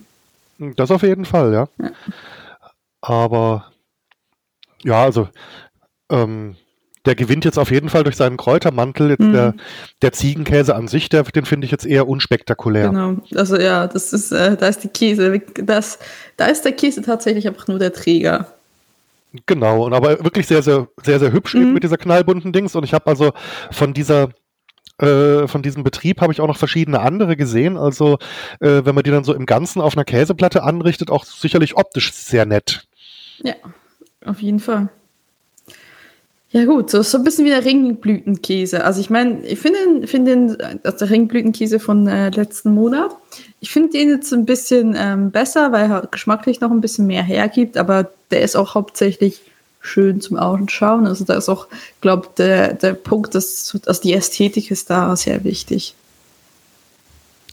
Das 0.57 0.91
auf 0.91 1.03
jeden 1.03 1.25
Fall, 1.25 1.53
ja. 1.53 1.67
ja. 1.79 1.91
Aber 3.01 3.71
ja, 4.83 5.03
also 5.03 5.29
ähm, 6.09 6.55
der 7.05 7.15
gewinnt 7.15 7.45
jetzt 7.45 7.59
auf 7.59 7.71
jeden 7.71 7.89
Fall 7.89 8.03
durch 8.03 8.15
seinen 8.15 8.37
Kräutermantel. 8.37 9.11
Jetzt 9.11 9.19
mhm. 9.21 9.33
der, 9.33 9.53
der 10.01 10.11
Ziegenkäse 10.13 10.75
an 10.75 10.87
sich, 10.87 11.09
der, 11.09 11.23
den 11.23 11.45
finde 11.45 11.65
ich 11.65 11.71
jetzt 11.71 11.85
eher 11.85 12.07
unspektakulär. 12.07 12.89
Genau, 12.89 13.17
also 13.35 13.57
ja, 13.57 13.87
das 13.87 14.13
ist, 14.13 14.31
äh, 14.31 14.55
da 14.55 14.67
ist 14.67 14.83
die 14.83 14.89
Käse, 14.89 15.41
das, 15.55 15.99
da 16.37 16.45
ist 16.45 16.63
der 16.63 16.71
Käse 16.73 17.01
tatsächlich 17.01 17.47
einfach 17.47 17.67
nur 17.67 17.79
der 17.79 17.93
Träger. 17.93 18.47
Genau, 19.45 19.85
und 19.85 19.93
aber 19.93 20.23
wirklich 20.23 20.47
sehr, 20.47 20.61
sehr, 20.61 20.87
sehr, 21.01 21.19
sehr 21.19 21.31
hübsch 21.31 21.55
mhm. 21.55 21.73
mit 21.73 21.83
dieser 21.83 21.97
knallbunten 21.97 22.53
Dings. 22.53 22.75
Und 22.75 22.83
ich 22.83 22.93
habe 22.93 23.07
also 23.07 23.31
von 23.71 23.93
dieser 23.93 24.29
äh, 24.99 25.47
von 25.47 25.63
diesem 25.63 25.83
Betrieb 25.83 26.21
habe 26.21 26.31
ich 26.31 26.39
auch 26.39 26.47
noch 26.47 26.57
verschiedene 26.57 26.99
andere 26.99 27.35
gesehen. 27.35 27.77
Also, 27.77 28.19
äh, 28.59 28.85
wenn 28.85 28.93
man 28.93 29.03
die 29.03 29.09
dann 29.09 29.23
so 29.23 29.33
im 29.33 29.47
Ganzen 29.47 29.81
auf 29.81 29.97
einer 29.97 30.05
Käseplatte 30.05 30.61
anrichtet, 30.61 31.09
auch 31.09 31.25
sicherlich 31.25 31.75
optisch 31.75 32.13
sehr 32.13 32.45
nett. 32.45 32.87
Ja, 33.39 33.55
auf 34.23 34.39
jeden 34.41 34.59
Fall. 34.59 34.89
Ja 36.53 36.65
gut, 36.65 36.91
so, 36.91 37.01
so 37.01 37.17
ein 37.17 37.23
bisschen 37.23 37.45
wie 37.45 37.49
der 37.49 37.65
Ringblütenkäse. 37.65 38.85
Also 38.85 39.01
ich 39.01 39.09
meine, 39.09 39.43
ich 39.43 39.57
finde 39.57 40.05
find 40.05 40.27
den, 40.27 40.55
also 40.83 40.99
der 40.99 41.09
Ringblütenkäse 41.09 41.79
von 41.79 42.07
äh, 42.07 42.29
letzten 42.29 42.75
Monat, 42.75 43.09
ich 43.59 43.71
finde 43.71 43.97
den 43.97 44.09
jetzt 44.09 44.31
ein 44.31 44.45
bisschen 44.45 44.95
ähm, 44.95 45.31
besser, 45.31 45.71
weil 45.71 45.89
er 45.89 46.07
geschmacklich 46.11 46.61
noch 46.61 46.69
ein 46.69 46.79
bisschen 46.79 47.07
mehr 47.07 47.23
hergibt, 47.23 47.75
aber 47.75 48.11
der 48.29 48.43
ist 48.43 48.55
auch 48.55 48.75
hauptsächlich 48.75 49.41
schön 49.81 50.21
zum 50.21 50.37
Ausschauen. 50.37 51.07
Also 51.07 51.25
da 51.25 51.33
ist 51.33 51.49
auch, 51.49 51.67
glaube 52.01 52.29
der, 52.37 52.75
der 52.75 52.93
Punkt, 52.93 53.33
dass, 53.33 53.75
also 53.87 54.01
die 54.03 54.13
Ästhetik 54.13 54.69
ist 54.69 54.91
da 54.91 55.15
sehr 55.15 55.43
wichtig. 55.43 55.95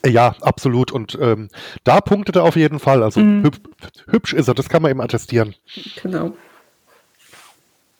Ja, 0.05 0.37
absolut. 0.43 0.93
Und 0.93 1.17
ähm, 1.19 1.49
da 1.85 2.03
punktet 2.03 2.37
er 2.37 2.45
auf 2.45 2.57
jeden 2.57 2.79
Fall. 2.79 3.03
Also 3.03 3.21
mm. 3.21 3.45
hüb 3.45 3.61
hübsch 4.09 4.35
ist 4.35 4.49
er, 4.49 4.55
das 4.55 4.69
kann 4.69 4.83
man 4.83 4.91
eben 4.91 5.01
attestieren. 5.01 5.55
Genau. 6.03 6.33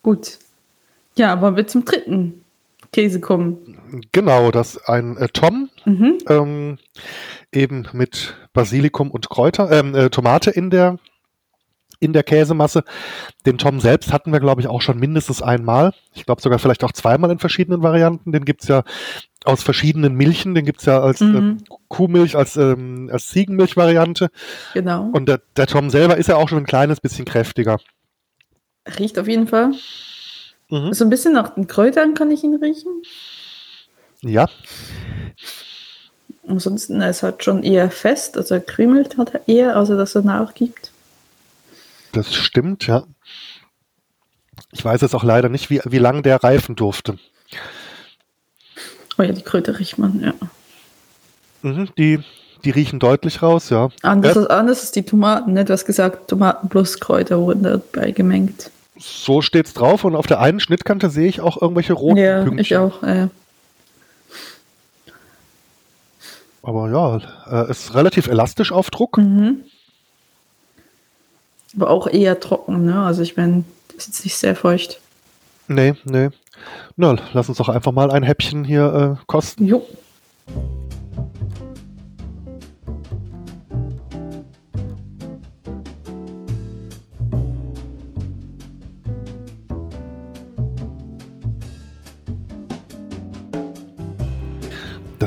Gut. 0.03 0.39
Ja, 1.21 1.39
wollen 1.43 1.55
wir 1.55 1.67
zum 1.67 1.85
dritten 1.85 2.47
Käse 2.95 3.21
kommen. 3.21 3.77
Genau, 4.11 4.51
dass 4.51 4.83
ein 4.87 5.19
äh, 5.19 5.29
Tom 5.29 5.69
mhm. 5.85 6.17
ähm, 6.27 6.79
eben 7.53 7.87
mit 7.93 8.35
Basilikum 8.55 9.11
und 9.11 9.29
Kräuter, 9.29 9.71
ähm, 9.71 9.95
äh, 9.95 10.09
Tomate 10.09 10.51
in 10.51 10.71
der 10.71 10.97
in 11.99 12.15
der 12.15 12.23
Käsemasse. 12.23 12.85
Den 13.45 13.59
Tom 13.59 13.81
selbst 13.81 14.15
hatten 14.15 14.33
wir, 14.33 14.41
glaube 14.41 14.63
ich, 14.63 14.67
auch 14.67 14.81
schon 14.81 14.99
mindestens 14.99 15.43
einmal. 15.43 15.93
Ich 16.15 16.25
glaube 16.25 16.41
sogar 16.41 16.59
vielleicht 16.59 16.85
auch 16.85 16.93
zweimal 16.93 17.31
in 17.31 17.39
verschiedenen 17.39 17.83
Varianten. 17.83 18.33
Den 18.33 18.47
gibt's 18.47 18.69
ja 18.69 18.83
aus 19.45 19.63
verschiedenen 19.63 20.15
Milchen. 20.15 20.55
Den 20.55 20.65
gibt's 20.65 20.87
ja 20.87 21.03
als 21.03 21.21
mhm. 21.21 21.59
äh, 21.59 21.75
Kuhmilch, 21.89 22.35
als, 22.35 22.57
ähm, 22.57 23.11
als 23.13 23.29
Ziegenmilch-Variante. 23.29 24.31
Genau. 24.73 25.11
Und 25.13 25.29
der, 25.29 25.43
der 25.55 25.67
Tom 25.67 25.91
selber 25.91 26.17
ist 26.17 26.31
ja 26.31 26.37
auch 26.37 26.49
schon 26.49 26.57
ein 26.57 26.65
kleines 26.65 26.99
bisschen 26.99 27.27
kräftiger. 27.27 27.79
Riecht 28.99 29.19
auf 29.19 29.29
jeden 29.29 29.49
Fall. 29.49 29.75
Mhm. 30.71 30.95
So 30.95 31.05
ein 31.05 31.11
bisschen 31.11 31.33
nach 31.33 31.55
den 31.55 31.67
Kräutern 31.67 32.15
kann 32.15 32.31
ich 32.31 32.45
ihn 32.45 32.55
riechen. 32.55 33.03
Ja. 34.23 34.49
Ansonsten 36.47 37.01
ist 37.01 37.23
halt 37.23 37.45
schon 37.45 37.63
eher 37.63 37.91
fest, 37.91 38.37
also 38.37 38.55
er 38.55 38.61
krümelt 38.61 39.19
hat 39.19 39.35
er 39.35 39.47
eher, 39.47 39.79
außer 39.79 39.97
dass 39.97 40.15
er 40.15 40.23
nachgibt. 40.23 40.91
Das 42.13 42.35
stimmt, 42.35 42.87
ja. 42.87 43.05
Ich 44.73 44.85
weiß 44.85 45.01
jetzt 45.01 45.15
auch 45.15 45.25
leider 45.25 45.49
nicht, 45.49 45.71
wie, 45.71 45.81
wie 45.85 45.99
lange 45.99 46.23
der 46.23 46.43
reifen 46.43 46.77
durfte. 46.77 47.19
Oh 49.19 49.23
ja, 49.23 49.33
die 49.33 49.43
Kräuter 49.43 49.79
riecht 49.79 49.99
man, 49.99 50.21
ja. 50.21 50.35
Mhm, 51.63 51.91
die, 51.99 52.21
die 52.65 52.71
riechen 52.71 52.99
deutlich 52.99 53.43
raus, 53.43 53.71
ja. 53.71 53.91
Anders, 54.03 54.37
äh, 54.37 54.47
anders 54.49 54.83
ist 54.83 54.97
die 54.97 55.03
Tomaten, 55.03 55.53
nicht? 55.53 55.69
Du 55.69 55.73
hast 55.73 55.85
gesagt, 55.85 56.29
Tomaten 56.29 56.69
plus 56.69 56.99
Kräuter 56.99 57.39
wurden 57.41 57.63
dabei 57.63 58.13
gemengt. 58.13 58.71
So 59.01 59.41
steht's 59.41 59.73
drauf 59.73 60.05
und 60.05 60.15
auf 60.15 60.27
der 60.27 60.41
einen 60.41 60.61
Schnittkante 60.61 61.09
sehe 61.09 61.27
ich 61.27 61.41
auch 61.41 61.61
irgendwelche 61.61 61.95
roten 61.95 62.19
ja, 62.19 62.43
Pünktchen. 62.45 62.61
ich 62.61 62.77
auch, 62.77 63.03
äh. 63.03 63.29
Aber 66.63 66.91
ja, 66.91 67.65
äh, 67.65 67.71
ist 67.71 67.95
relativ 67.95 68.27
elastisch 68.27 68.73
auf 68.73 68.91
Druck. 68.91 69.17
Mhm. 69.17 69.65
Aber 71.77 71.89
auch 71.89 72.07
eher 72.07 72.39
trocken, 72.41 72.85
ne? 72.85 73.03
Also 73.03 73.23
ich 73.23 73.37
meine, 73.37 73.65
ist 73.97 74.09
jetzt 74.09 74.25
nicht 74.25 74.37
sehr 74.37 74.55
feucht. 74.55 75.01
Nee, 75.67 75.95
nee. 76.05 76.29
Na, 76.97 77.17
lass 77.33 77.49
uns 77.49 77.57
doch 77.57 77.71
einfach 77.71 77.93
mal 77.93 78.11
ein 78.11 78.23
Häppchen 78.23 78.65
hier 78.65 79.17
äh, 79.19 79.25
kosten. 79.27 79.67
Jo. 79.67 79.87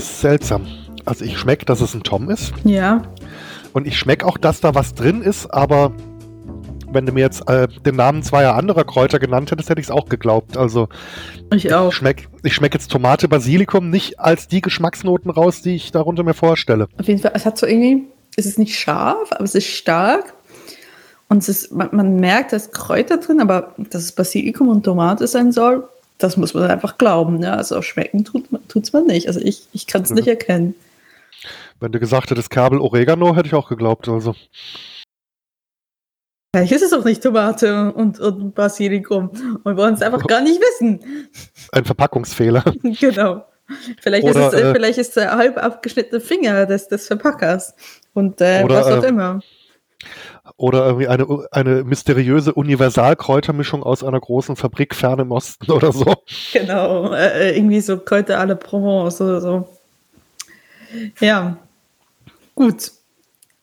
Ist 0.03 0.21
seltsam. 0.21 0.67
Also 1.05 1.25
ich 1.25 1.37
schmecke, 1.37 1.65
dass 1.65 1.81
es 1.81 1.93
ein 1.93 2.03
Tom 2.03 2.29
ist. 2.29 2.53
Ja. 2.63 3.03
Und 3.73 3.87
ich 3.87 3.97
schmecke 3.97 4.25
auch, 4.25 4.37
dass 4.37 4.61
da 4.61 4.75
was 4.75 4.93
drin 4.93 5.21
ist, 5.21 5.47
aber 5.53 5.91
wenn 6.91 7.05
du 7.05 7.11
mir 7.11 7.21
jetzt 7.21 7.49
äh, 7.49 7.67
den 7.67 7.95
Namen 7.95 8.21
zweier 8.23 8.55
anderer 8.55 8.83
Kräuter 8.83 9.19
genannt 9.19 9.51
hättest, 9.51 9.69
hätte 9.69 9.81
ich 9.81 9.87
es 9.87 9.91
auch 9.91 10.07
geglaubt. 10.09 10.57
Also 10.57 10.89
ich 11.51 11.73
auch. 11.73 11.89
Ich 11.89 11.95
schmecke 11.95 12.27
schmeck 12.45 12.73
jetzt 12.73 12.91
Tomate, 12.91 13.27
Basilikum 13.27 13.89
nicht 13.89 14.19
als 14.19 14.47
die 14.47 14.61
Geschmacksnoten 14.61 15.31
raus, 15.31 15.61
die 15.61 15.75
ich 15.75 15.91
darunter 15.91 16.23
mir 16.23 16.35
vorstelle. 16.35 16.87
Auf 16.99 17.07
jeden 17.07 17.19
Fall, 17.19 17.31
es 17.33 17.45
hat 17.45 17.57
so 17.57 17.65
irgendwie, 17.65 18.07
es 18.35 18.45
ist 18.45 18.59
nicht 18.59 18.79
scharf, 18.79 19.31
aber 19.31 19.43
es 19.43 19.55
ist 19.55 19.67
stark. 19.67 20.33
Und 21.29 21.39
es 21.39 21.49
ist, 21.49 21.71
man, 21.71 21.89
man 21.93 22.17
merkt, 22.17 22.53
da 22.53 22.57
ist 22.57 22.73
Kräuter 22.73 23.17
drin, 23.17 23.41
aber 23.41 23.73
dass 23.77 24.03
es 24.03 24.11
Basilikum 24.11 24.67
und 24.69 24.83
Tomate 24.83 25.25
sein 25.25 25.51
soll, 25.51 25.87
das 26.17 26.37
muss 26.37 26.53
man 26.53 26.69
einfach 26.69 26.97
glauben. 26.97 27.39
Ne? 27.39 27.51
Also 27.51 27.81
schmecken 27.81 28.23
tut 28.23 28.83
es 28.83 28.93
man 28.93 29.05
nicht. 29.05 29.27
Also 29.27 29.39
ich, 29.39 29.67
ich 29.73 29.87
kann 29.87 30.03
es 30.03 30.09
mhm. 30.09 30.17
nicht 30.17 30.27
erkennen. 30.27 30.75
Wenn 31.79 31.91
du 31.91 31.99
gesagt 31.99 32.31
hättest 32.31 32.49
Kabel 32.49 32.79
Oregano, 32.79 33.35
hätte 33.35 33.47
ich 33.47 33.55
auch 33.55 33.67
geglaubt. 33.67 34.07
Also. 34.07 34.35
Vielleicht 36.55 36.71
ist 36.71 36.83
es 36.83 36.93
auch 36.93 37.03
nicht 37.03 37.23
Tomate 37.23 37.91
und, 37.93 38.19
und 38.19 38.53
Basilikum. 38.53 39.29
Und 39.29 39.65
wir 39.65 39.75
wollen 39.75 39.95
es 39.95 40.01
einfach 40.01 40.25
gar 40.27 40.41
nicht 40.41 40.61
wissen. 40.61 41.29
Ein 41.71 41.83
Verpackungsfehler. 41.83 42.63
genau. 42.99 43.45
Vielleicht 43.99 44.25
Oder, 44.25 44.47
ist 44.47 44.53
es, 44.53 44.61
äh, 44.61 44.73
vielleicht 44.73 44.97
ist 44.99 45.15
der 45.15 45.35
halb 45.35 45.57
abgeschnittene 45.57 46.21
Finger 46.21 46.65
des, 46.65 46.87
des 46.87 47.07
Verpackers. 47.07 47.73
Und 48.13 48.39
äh, 48.39 48.61
Oder, 48.63 48.75
was 48.75 48.87
auch 48.87 49.03
äh, 49.03 49.07
immer. 49.07 49.39
Oder 50.57 50.85
irgendwie 50.85 51.07
eine, 51.07 51.47
eine 51.51 51.83
mysteriöse 51.85 52.53
Universalkräutermischung 52.53 53.81
aus 53.81 54.03
einer 54.03 54.19
großen 54.19 54.57
Fabrik 54.57 54.93
fern 54.93 55.19
im 55.19 55.31
Osten 55.31 55.71
oder 55.71 55.93
so. 55.93 56.05
Genau, 56.51 57.13
äh, 57.13 57.49
äh 57.49 57.57
irgendwie 57.57 57.79
so 57.79 57.97
Kräuter 57.97 58.45
la 58.45 58.55
Provence 58.55 59.21
oder 59.21 59.39
so. 59.39 59.69
Ja, 61.19 61.57
gut. 62.55 62.91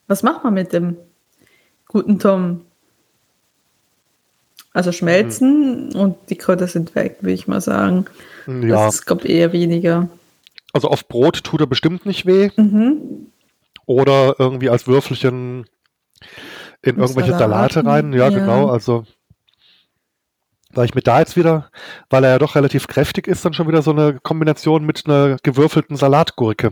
Was 0.06 0.22
macht 0.22 0.42
man 0.42 0.54
mit 0.54 0.72
dem 0.72 0.96
guten 1.86 2.18
Tom? 2.18 2.62
Also 4.72 4.92
schmelzen 4.92 5.88
mhm. 5.88 5.96
und 5.96 6.16
die 6.30 6.36
Kräuter 6.36 6.66
sind 6.66 6.94
weg, 6.94 7.18
würde 7.20 7.34
ich 7.34 7.46
mal 7.46 7.60
sagen. 7.60 8.06
Ja. 8.46 8.86
Das 8.86 9.04
glaube 9.04 9.28
eher 9.28 9.52
weniger. 9.52 10.08
Also 10.72 10.88
auf 10.88 11.06
Brot 11.08 11.44
tut 11.44 11.60
er 11.60 11.66
bestimmt 11.66 12.06
nicht 12.06 12.24
weh. 12.24 12.50
Mhm. 12.56 13.26
Oder 13.86 14.36
irgendwie 14.38 14.70
als 14.70 14.86
Würfelchen 14.86 15.66
in 16.82 16.98
irgendwelche 16.98 17.32
Salate 17.32 17.84
rein. 17.84 18.12
Ja, 18.12 18.28
ja, 18.28 18.38
genau. 18.38 18.68
Also 18.68 19.04
weil 20.72 20.84
ich 20.84 20.94
mir 20.94 21.02
da 21.02 21.18
jetzt 21.18 21.36
wieder, 21.36 21.70
weil 22.10 22.24
er 22.24 22.30
ja 22.30 22.38
doch 22.38 22.54
relativ 22.54 22.86
kräftig 22.86 23.26
ist, 23.26 23.44
dann 23.44 23.54
schon 23.54 23.68
wieder 23.68 23.82
so 23.82 23.90
eine 23.90 24.18
Kombination 24.22 24.84
mit 24.84 25.04
einer 25.06 25.36
gewürfelten 25.42 25.96
Salatgurke 25.96 26.70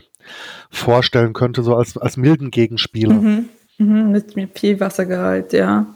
vorstellen 0.70 1.32
könnte, 1.32 1.62
so 1.62 1.74
als, 1.74 1.96
als 1.96 2.16
milden 2.16 2.50
Gegenspieler. 2.50 3.14
Mhm. 3.14 3.48
Mhm, 3.78 4.12
mit, 4.12 4.36
mit 4.36 4.58
viel 4.58 4.78
Wassergehalt, 4.80 5.52
ja. 5.52 5.86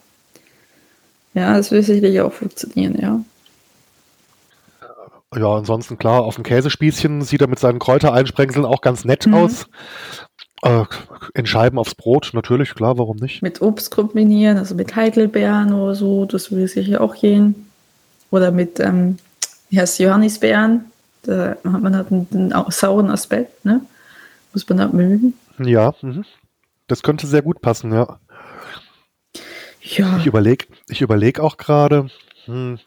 Ja, 1.35 1.57
das 1.57 1.71
würde 1.71 1.85
sicherlich 1.85 2.21
auch 2.21 2.33
funktionieren, 2.33 2.99
ja. 3.01 3.21
Ja, 5.35 5.55
ansonsten 5.55 5.97
klar, 5.97 6.23
auf 6.23 6.35
dem 6.35 6.45
Käsespießchen 6.45 7.23
sieht 7.23 7.41
er 7.41 7.49
mit 7.49 7.59
seinen 7.59 7.79
Kräutereinsprengseln 7.79 8.67
auch 8.67 8.83
ganz 8.83 9.05
nett 9.05 9.27
mhm. 9.27 9.35
aus. 9.35 9.67
Äh, 10.63 10.85
in 11.35 11.47
Scheiben 11.47 11.79
aufs 11.79 11.95
Brot, 11.95 12.31
natürlich, 12.35 12.75
klar, 12.75 12.97
warum 12.97 13.17
nicht? 13.17 13.43
Mit 13.43 13.61
Obst 13.61 13.91
kombinieren, 13.91 14.59
also 14.59 14.75
mit 14.75 14.95
Heidelbeeren 14.95 15.73
oder 15.73 15.95
so, 15.95 16.25
das 16.25 16.51
würde 16.51 16.69
sicher 16.69 17.01
auch 17.01 17.17
gehen. 17.17 17.69
Oder 18.31 18.53
mit, 18.53 18.79
ähm, 18.79 19.19
wie 19.71 19.81
heißt 19.81 19.99
Johannisbeeren, 19.99 20.85
da 21.25 21.57
hat 21.65 21.83
man 21.83 21.97
halt 21.97 22.13
einen, 22.13 22.29
einen 22.33 22.71
sauren 22.71 23.11
Aspekt, 23.11 23.65
ne? 23.65 23.81
Muss 24.53 24.69
man 24.69 24.81
halt 24.81 24.93
mögen. 24.93 25.35
Ja, 25.59 25.95
mh. 26.01 26.23
das 26.87 27.03
könnte 27.03 27.27
sehr 27.27 27.43
gut 27.43 27.61
passen, 27.61 27.93
ja. 27.93 28.19
Ja. 29.81 30.17
Ich 30.19 30.27
überlege 30.27 30.67
ich 30.89 31.01
überleg 31.01 31.41
auch 31.41 31.57
gerade, 31.57 32.09
hm, 32.45 32.79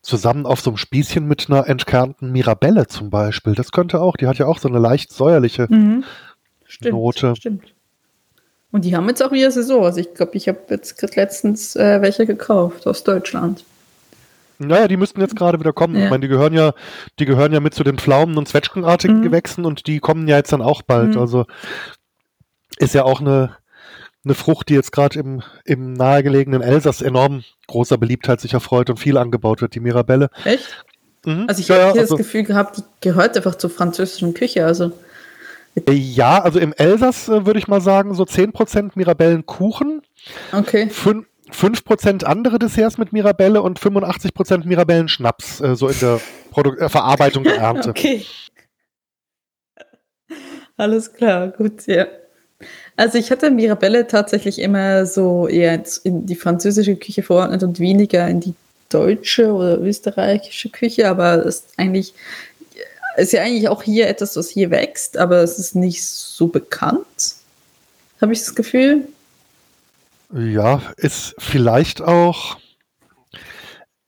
zusammen 0.00 0.46
auf 0.46 0.60
so 0.60 0.70
einem 0.70 0.78
Spießchen 0.78 1.26
mit 1.26 1.50
einer 1.50 1.66
entkernten 1.68 2.32
Mirabelle 2.32 2.86
zum 2.86 3.10
Beispiel. 3.10 3.54
Das 3.54 3.72
könnte 3.72 4.00
auch, 4.00 4.16
die 4.16 4.26
hat 4.26 4.38
ja 4.38 4.46
auch 4.46 4.58
so 4.58 4.68
eine 4.68 4.78
leicht 4.78 5.12
säuerliche 5.12 5.66
mhm. 5.68 6.04
Stimmt, 6.74 6.94
Note. 6.94 7.34
Stimmt. 7.36 7.74
Und 8.72 8.84
die 8.84 8.96
haben 8.96 9.08
jetzt 9.08 9.22
auch 9.22 9.32
wieder 9.32 9.50
Saison. 9.50 9.84
Also 9.84 10.00
ich 10.00 10.14
glaube, 10.14 10.32
ich 10.34 10.48
habe 10.48 10.58
jetzt 10.70 11.00
letztens 11.16 11.76
äh, 11.76 12.02
welche 12.02 12.26
gekauft 12.26 12.86
aus 12.86 13.04
Deutschland. 13.04 13.64
Naja, 14.58 14.88
die 14.88 14.96
müssten 14.96 15.20
jetzt 15.20 15.36
gerade 15.36 15.58
wieder 15.60 15.72
kommen. 15.72 15.96
Ja. 15.96 16.04
Ich 16.04 16.10
meine, 16.10 16.20
die 16.20 16.28
gehören 16.28 16.54
ja, 16.54 16.72
die 17.18 17.24
gehören 17.24 17.52
ja 17.52 17.60
mit 17.60 17.74
zu 17.74 17.84
den 17.84 17.98
Pflaumen- 17.98 18.38
und 18.38 18.48
Zwetschgenartigen 18.48 19.18
mhm. 19.18 19.22
Gewächsen 19.22 19.64
und 19.64 19.86
die 19.86 20.00
kommen 20.00 20.28
ja 20.28 20.36
jetzt 20.36 20.52
dann 20.52 20.62
auch 20.62 20.82
bald. 20.82 21.14
Mhm. 21.14 21.20
Also 21.20 21.46
ist 22.78 22.94
ja 22.94 23.04
auch 23.04 23.20
eine, 23.20 23.56
eine 24.24 24.34
Frucht, 24.34 24.68
die 24.68 24.74
jetzt 24.74 24.92
gerade 24.92 25.18
im, 25.18 25.42
im 25.64 25.92
nahegelegenen 25.92 26.62
Elsass 26.62 27.02
enorm 27.02 27.44
großer 27.66 27.98
Beliebtheit 27.98 28.40
sich 28.40 28.54
erfreut 28.54 28.90
und 28.90 28.98
viel 28.98 29.18
angebaut 29.18 29.60
wird, 29.60 29.74
die 29.74 29.80
Mirabelle. 29.80 30.30
Echt? 30.44 30.84
Mhm. 31.24 31.44
Also 31.48 31.60
ich 31.60 31.68
ja, 31.68 31.76
habe 31.76 31.96
ja, 31.96 32.02
also, 32.02 32.16
das 32.16 32.26
Gefühl 32.26 32.44
gehabt, 32.44 32.78
die 32.78 32.82
gehört 33.00 33.36
einfach 33.36 33.56
zur 33.56 33.70
französischen 33.70 34.34
Küche. 34.34 34.66
Also 34.66 34.92
ja, 35.90 36.42
also 36.42 36.58
im 36.58 36.72
Elsass 36.72 37.28
äh, 37.28 37.46
würde 37.46 37.58
ich 37.58 37.68
mal 37.68 37.80
sagen, 37.80 38.14
so 38.14 38.24
10% 38.24 38.92
Mirabellenkuchen. 38.94 40.02
Okay. 40.52 40.88
5, 40.88 41.26
5% 41.50 42.24
andere 42.24 42.58
Desserts 42.58 42.98
mit 42.98 43.12
Mirabelle 43.12 43.60
und 43.62 43.80
85% 43.80 44.66
Mirabellenschnaps, 44.66 45.60
äh, 45.60 45.76
so 45.76 45.88
in 45.88 45.98
der 46.00 46.20
Produ 46.50 46.74
äh, 46.76 46.88
Verarbeitung 46.88 47.44
der 47.44 47.56
Ernte. 47.56 47.90
okay. 47.90 48.24
Alles 50.76 51.12
klar, 51.12 51.48
gut, 51.48 51.86
ja. 51.86 52.06
Also 52.96 53.18
ich 53.18 53.30
hatte 53.30 53.50
Mirabelle 53.50 54.06
tatsächlich 54.06 54.60
immer 54.60 55.06
so 55.06 55.48
eher 55.48 55.82
in 56.04 56.26
die 56.26 56.36
französische 56.36 56.96
Küche 56.96 57.22
verordnet 57.22 57.62
und 57.62 57.80
weniger 57.80 58.28
in 58.28 58.40
die 58.40 58.54
deutsche 58.88 59.52
oder 59.52 59.80
österreichische 59.80 60.68
Küche, 60.68 61.08
aber 61.08 61.44
es 61.44 61.56
ist 61.56 61.72
eigentlich 61.76 62.14
ist 63.16 63.32
ja 63.32 63.42
eigentlich 63.42 63.68
auch 63.68 63.82
hier 63.82 64.08
etwas, 64.08 64.36
was 64.36 64.48
hier 64.48 64.70
wächst, 64.70 65.16
aber 65.16 65.38
es 65.38 65.58
ist 65.58 65.74
nicht 65.74 66.04
so 66.06 66.46
bekannt. 66.48 67.36
Habe 68.20 68.32
ich 68.32 68.40
das 68.40 68.54
Gefühl? 68.54 69.08
Ja, 70.32 70.82
ist 70.96 71.34
vielleicht 71.38 72.00
auch 72.02 72.56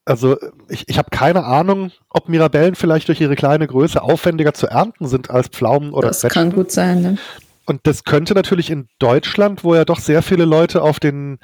Also 0.05 0.37
ich, 0.69 0.85
ich 0.89 0.99
habe 0.99 1.11
keine 1.11 1.45
Ahnung, 1.45 1.91
ob 2.09 2.29
Mirabellen 2.29 2.75
vielleicht 2.77 3.09
durch 3.09 3.21
ihre 3.21 3.37
kleine 3.37 3.67
Größe 3.67 4.01
aufwendiger 4.03 4.55
zu 4.55 4.67
ernten 4.69 5.07
sind 5.09 5.31
als 5.31 5.49
Pflaumen 5.49 5.93
oder 5.93 6.09
Das 6.09 6.21
Quetschen. 6.21 6.35
kann 6.43 6.53
gut 6.53 6.71
sein. 6.73 7.03
Ne? 7.03 7.19
Und 7.67 7.81
das 7.87 8.05
könnte 8.05 8.35
natürlich 8.35 8.71
in 8.71 8.89
Deutschland, 9.01 9.65
wo 9.65 9.75
ja 9.75 9.85
doch 9.85 9.99
sehr 9.99 10.23
viele 10.23 10.45
Leute 10.45 10.83
auf 10.83 11.01
den, 11.01 11.39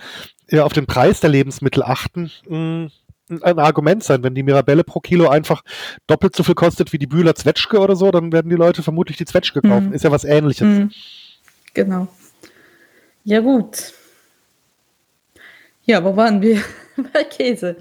ja, 0.49 0.65
auf 0.65 0.73
den 0.73 0.87
Preis 0.87 1.19
der 1.19 1.31
Lebensmittel 1.31 1.83
achten, 1.83 2.31
mh, 2.49 2.91
ein 3.41 3.59
Argument 3.59 4.03
sein. 4.03 4.23
Wenn 4.23 4.35
die 4.35 4.43
Mirabelle 4.43 4.85
pro 4.85 5.01
Kilo 5.01 5.29
einfach 5.29 5.63
doppelt 6.07 6.35
so 6.35 6.43
viel 6.43 6.55
kostet 6.55 6.93
wie 6.93 6.99
die 6.99 7.07
Bühler 7.07 7.35
Zwetschge 7.35 7.79
oder 7.79 7.97
so, 7.97 8.11
dann 8.11 8.33
werden 8.33 8.51
die 8.51 8.57
Leute 8.57 8.83
vermutlich 8.83 9.17
die 9.17 9.25
Zwetschge 9.25 9.63
kaufen. 9.63 9.89
Mhm. 9.89 9.93
Ist 9.95 10.05
ja 10.05 10.11
was 10.11 10.25
ähnliches. 10.25 10.67
Mhm. 10.67 10.91
Genau. 11.75 12.09
Ja, 13.25 13.41
gut. 13.41 13.93
Ja, 15.85 16.03
wo 16.05 16.17
waren 16.17 16.43
wir? 16.43 16.61
Bei 17.13 17.25
Käse. 17.25 17.77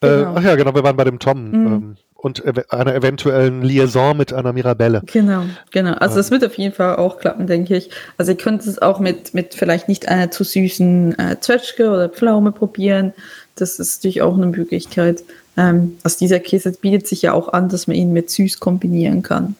Äh, 0.00 0.08
genau. 0.08 0.34
ach 0.36 0.42
ja, 0.42 0.54
genau, 0.56 0.74
wir 0.74 0.82
waren 0.82 0.96
bei 0.96 1.04
dem 1.04 1.18
Tom. 1.18 1.50
Mhm. 1.50 1.66
Ähm, 1.66 1.96
und 2.24 2.42
einer 2.72 2.94
eventuellen 2.94 3.60
Liaison 3.60 4.16
mit 4.16 4.32
einer 4.32 4.54
Mirabelle. 4.54 5.02
Genau, 5.12 5.42
genau. 5.72 5.92
Also 5.92 6.16
das 6.16 6.30
wird 6.30 6.42
auf 6.42 6.56
jeden 6.56 6.74
Fall 6.74 6.96
auch 6.96 7.18
klappen, 7.18 7.46
denke 7.46 7.76
ich. 7.76 7.90
Also 8.16 8.32
ihr 8.32 8.38
könnt 8.38 8.64
es 8.64 8.80
auch 8.80 8.98
mit, 8.98 9.34
mit 9.34 9.52
vielleicht 9.52 9.88
nicht 9.88 10.08
einer 10.08 10.30
zu 10.30 10.42
süßen 10.42 11.18
äh, 11.18 11.38
Zwetschge 11.40 11.90
oder 11.90 12.08
Pflaume 12.08 12.50
probieren. 12.50 13.12
Das 13.54 13.78
ist 13.78 13.98
natürlich 13.98 14.22
auch 14.22 14.34
eine 14.34 14.46
Möglichkeit. 14.46 15.24
Ähm, 15.56 15.98
also 16.02 16.18
dieser 16.18 16.40
Käse 16.40 16.72
bietet 16.72 17.06
sich 17.06 17.22
ja 17.22 17.32
auch 17.32 17.52
an, 17.52 17.68
dass 17.68 17.86
man 17.86 17.96
ihn 17.96 18.12
mit 18.12 18.30
süß 18.30 18.60
kombinieren 18.60 19.22
kann. 19.22 19.56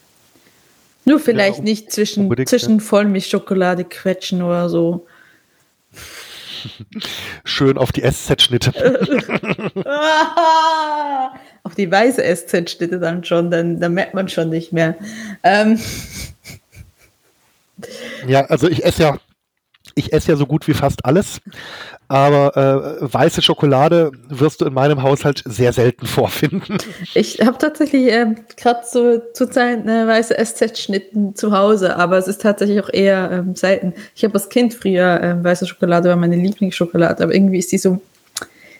Nur 1.04 1.20
vielleicht 1.20 1.58
ja, 1.58 1.64
nicht 1.64 1.92
zwischen, 1.92 2.46
zwischen 2.46 2.80
Vollmilchschokolade 2.80 3.84
quetschen 3.84 4.42
oder 4.42 4.68
so. 4.68 5.06
Schön 7.44 7.76
auf 7.76 7.92
die 7.92 8.00
SZ-Schnitte. 8.00 8.72
auf 11.62 11.74
die 11.74 11.90
weiße 11.90 12.22
SZ-Schnitte 12.22 12.98
dann 12.98 13.22
schon, 13.22 13.50
dann, 13.50 13.80
dann 13.80 13.92
merkt 13.92 14.14
man 14.14 14.30
schon 14.30 14.48
nicht 14.48 14.72
mehr. 14.72 14.96
Ähm. 15.42 15.78
Ja, 18.26 18.46
also 18.46 18.66
ich 18.68 18.82
esse 18.82 19.02
ja, 19.02 19.18
ich 19.94 20.14
esse 20.14 20.32
ja 20.32 20.36
so 20.36 20.46
gut 20.46 20.66
wie 20.68 20.74
fast 20.74 21.04
alles 21.04 21.42
aber 22.08 23.00
äh, 23.00 23.12
weiße 23.12 23.42
Schokolade 23.42 24.12
wirst 24.28 24.60
du 24.60 24.66
in 24.66 24.74
meinem 24.74 25.02
Haushalt 25.02 25.42
sehr 25.46 25.72
selten 25.72 26.06
vorfinden. 26.06 26.78
Ich 27.14 27.40
habe 27.40 27.58
tatsächlich 27.58 28.10
äh, 28.12 28.34
gerade 28.56 28.80
so 28.90 29.18
zurzeit 29.32 29.80
eine 29.80 30.06
weiße 30.06 30.34
SZ-Schnitten 30.34 31.34
zu 31.34 31.52
Hause, 31.52 31.96
aber 31.96 32.18
es 32.18 32.28
ist 32.28 32.42
tatsächlich 32.42 32.80
auch 32.80 32.92
eher 32.92 33.30
ähm, 33.30 33.54
selten. 33.54 33.94
Ich 34.14 34.24
habe 34.24 34.34
als 34.34 34.48
Kind 34.48 34.74
früher 34.74 35.20
äh, 35.22 35.44
weiße 35.44 35.66
Schokolade, 35.66 36.08
war 36.08 36.16
meine 36.16 36.36
Lieblingsschokolade, 36.36 37.22
aber 37.22 37.34
irgendwie 37.34 37.58
ist 37.58 37.72
die 37.72 37.78
so 37.78 38.00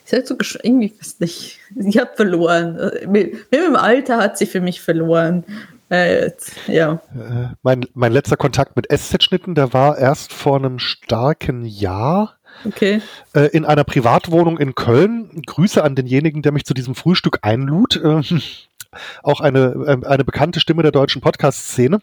sie 0.05 0.15
hat 0.17 0.27
so 0.27 0.35
irgendwie 0.63 0.93
weiß 0.99 1.19
nicht, 1.19 1.59
sie 1.75 1.99
hat 1.99 2.15
verloren. 2.15 2.91
Mit, 3.07 3.51
mit 3.51 3.61
dem 3.61 3.75
Alter 3.75 4.17
hat 4.17 4.37
sie 4.37 4.45
für 4.45 4.61
mich 4.61 4.81
verloren. 4.81 5.43
Äh, 5.89 6.31
ja. 6.67 7.01
Äh, 7.13 7.53
mein, 7.61 7.85
mein 7.93 8.11
letzter 8.11 8.37
Kontakt 8.37 8.75
mit 8.75 8.87
SZ-Schnitten, 8.91 9.55
der 9.55 9.73
war 9.73 9.97
erst 9.97 10.33
vor 10.33 10.57
einem 10.57 10.79
starken 10.79 11.65
Jahr. 11.65 12.34
Okay. 12.63 13.01
Äh, 13.33 13.47
in 13.47 13.65
einer 13.65 13.83
Privatwohnung 13.83 14.57
in 14.57 14.75
Köln. 14.75 15.41
Grüße 15.45 15.83
an 15.83 15.95
denjenigen, 15.95 16.41
der 16.41 16.51
mich 16.51 16.65
zu 16.65 16.73
diesem 16.73 16.95
Frühstück 16.95 17.39
einlud. 17.41 17.97
Äh, 17.97 18.21
auch 19.23 19.41
eine, 19.41 19.59
äh, 19.87 20.05
eine 20.05 20.23
bekannte 20.23 20.59
Stimme 20.59 20.83
der 20.83 20.91
deutschen 20.91 21.21
Podcast-Szene. 21.21 21.99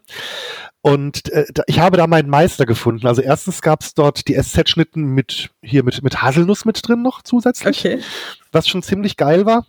Und 0.82 1.30
äh, 1.32 1.46
ich 1.66 1.78
habe 1.78 1.96
da 1.96 2.06
meinen 2.06 2.28
Meister 2.28 2.66
gefunden. 2.66 3.06
Also 3.06 3.22
erstens 3.22 3.62
gab 3.62 3.82
es 3.82 3.94
dort 3.94 4.28
die 4.28 4.34
SZ-Schnitten 4.34 5.06
mit 5.06 5.50
hier 5.62 5.84
mit, 5.84 6.02
mit 6.02 6.22
Haselnuss 6.22 6.64
mit 6.64 6.86
drin 6.86 7.02
noch 7.02 7.22
zusätzlich. 7.22 7.78
Okay. 7.78 8.00
Was 8.50 8.68
schon 8.68 8.82
ziemlich 8.82 9.16
geil 9.16 9.46
war. 9.46 9.66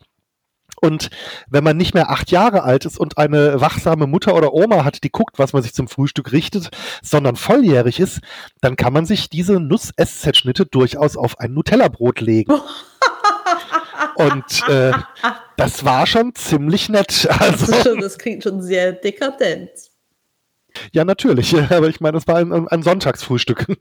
Und 0.84 1.10
wenn 1.50 1.64
man 1.64 1.78
nicht 1.78 1.94
mehr 1.94 2.10
acht 2.10 2.30
Jahre 2.30 2.64
alt 2.64 2.84
ist 2.84 3.00
und 3.00 3.18
eine 3.18 3.62
wachsame 3.62 4.06
Mutter 4.06 4.36
oder 4.36 4.54
Oma 4.54 4.84
hat, 4.84 5.06
die 5.06 5.12
guckt, 5.12 5.40
was 5.40 5.54
man 5.54 5.64
sich 5.64 5.74
zum 5.74 5.88
Frühstück 5.88 6.34
richtet, 6.34 6.72
sondern 7.02 7.38
volljährig 7.38 8.02
ist, 8.02 8.20
dann 8.60 8.76
kann 8.76 8.92
man 8.92 9.06
sich 9.06 9.30
diese 9.30 9.62
Nuss-SZ-Schnitte 9.62 10.66
durchaus 10.66 11.16
auf 11.16 11.40
ein 11.40 11.54
Nutella-Brot 11.54 12.20
legen. 12.20 12.52
und 14.16 14.68
äh, 14.68 14.92
das 15.56 15.86
war 15.86 16.06
schon 16.06 16.36
ziemlich 16.36 16.90
nett. 16.90 17.30
Also, 17.40 17.72
das, 17.72 17.84
schon, 17.84 18.02
das 18.02 18.18
klingt 18.18 18.44
schon 18.44 18.62
sehr 18.62 18.92
dekadent. 18.92 19.93
Ja, 20.92 21.06
natürlich. 21.06 21.56
Aber 21.72 21.88
ich 21.88 22.02
meine, 22.02 22.14
das 22.14 22.28
war 22.28 22.38
ein, 22.38 22.68
ein 22.68 22.84
Sonntagsfrühstück. 22.84 23.66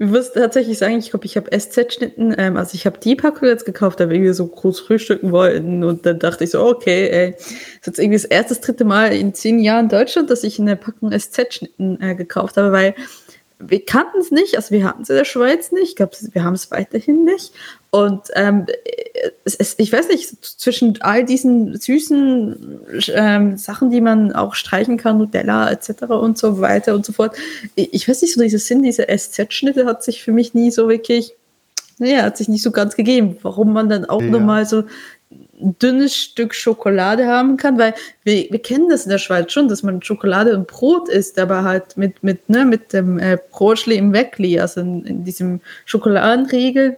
Ich 0.00 0.06
muss 0.06 0.32
tatsächlich 0.32 0.78
sagen, 0.78 0.98
ich 0.98 1.10
glaube, 1.10 1.26
ich 1.26 1.36
habe 1.36 1.50
SZ-Schnitten, 1.50 2.34
ähm, 2.38 2.56
also 2.56 2.74
ich 2.74 2.86
habe 2.86 2.98
die 2.98 3.16
Packung 3.16 3.48
jetzt 3.48 3.64
gekauft, 3.64 4.00
da 4.00 4.08
wir 4.08 4.34
so 4.34 4.46
groß 4.46 4.80
frühstücken 4.80 5.32
wollten. 5.32 5.84
Und 5.84 6.06
dann 6.06 6.18
dachte 6.18 6.44
ich 6.44 6.50
so, 6.50 6.64
okay, 6.64 7.08
ey, 7.08 7.32
das 7.32 7.48
ist 7.48 7.86
jetzt 7.86 7.98
irgendwie 7.98 8.16
das 8.16 8.24
erste, 8.24 8.54
dritte 8.54 8.84
Mal 8.84 9.12
in 9.12 9.34
zehn 9.34 9.58
Jahren 9.58 9.88
Deutschland, 9.88 10.30
dass 10.30 10.44
ich 10.44 10.58
eine 10.58 10.76
Packung 10.76 11.10
SZ-Schnitten 11.10 12.00
äh, 12.00 12.14
gekauft 12.14 12.56
habe, 12.56 12.72
weil 12.72 12.94
wir 13.60 13.84
kannten 13.84 14.20
es 14.20 14.30
nicht, 14.30 14.56
also 14.56 14.70
wir 14.70 14.84
hatten 14.84 15.02
es 15.02 15.10
in 15.10 15.16
der 15.16 15.24
Schweiz 15.24 15.72
nicht, 15.72 15.90
ich 15.90 15.96
glaube, 15.96 16.16
wir 16.32 16.44
haben 16.44 16.54
es 16.54 16.70
weiterhin 16.70 17.24
nicht. 17.24 17.52
Und 17.90 18.28
ähm, 18.34 18.66
es, 19.44 19.56
es, 19.56 19.74
ich 19.78 19.92
weiß 19.92 20.08
nicht, 20.08 20.44
zwischen 20.44 21.00
all 21.00 21.24
diesen 21.24 21.76
süßen 21.76 22.80
ähm, 23.14 23.56
Sachen, 23.56 23.90
die 23.90 24.00
man 24.00 24.32
auch 24.32 24.54
streichen 24.54 24.96
kann, 24.96 25.18
Nutella 25.18 25.70
etc. 25.70 26.02
und 26.04 26.38
so 26.38 26.60
weiter 26.60 26.94
und 26.94 27.04
so 27.04 27.12
fort, 27.12 27.36
ich, 27.74 27.92
ich 27.94 28.08
weiß 28.08 28.22
nicht, 28.22 28.34
so 28.34 28.42
dieser 28.42 28.58
Sinn, 28.58 28.82
diese 28.82 29.06
SZ-Schnitte 29.08 29.86
hat 29.86 30.04
sich 30.04 30.22
für 30.22 30.32
mich 30.32 30.54
nie 30.54 30.70
so 30.70 30.88
wirklich, 30.88 31.34
naja, 31.98 32.22
hat 32.22 32.36
sich 32.36 32.48
nicht 32.48 32.62
so 32.62 32.70
ganz 32.70 32.94
gegeben. 32.94 33.38
Warum 33.42 33.72
man 33.72 33.88
dann 33.88 34.04
auch 34.04 34.22
ja. 34.22 34.28
nochmal 34.28 34.66
so 34.66 34.84
dünnes 35.30 36.16
Stück 36.16 36.54
Schokolade 36.54 37.26
haben 37.26 37.56
kann, 37.56 37.78
weil 37.78 37.94
wir, 38.24 38.46
wir 38.50 38.58
kennen 38.60 38.88
das 38.88 39.04
in 39.04 39.10
der 39.10 39.18
Schweiz 39.18 39.52
schon, 39.52 39.68
dass 39.68 39.82
man 39.82 40.02
Schokolade 40.02 40.56
und 40.56 40.66
Brot 40.66 41.08
isst, 41.08 41.38
aber 41.38 41.64
halt 41.64 41.96
mit, 41.96 42.22
mit, 42.22 42.48
ne, 42.48 42.64
mit 42.64 42.92
dem 42.92 43.18
äh, 43.18 43.38
Brotschli 43.50 43.96
im 43.96 44.12
Weckli, 44.12 44.58
also 44.58 44.80
in, 44.80 45.04
in 45.04 45.24
diesem 45.24 45.60
Schokoladenriegel, 45.84 46.96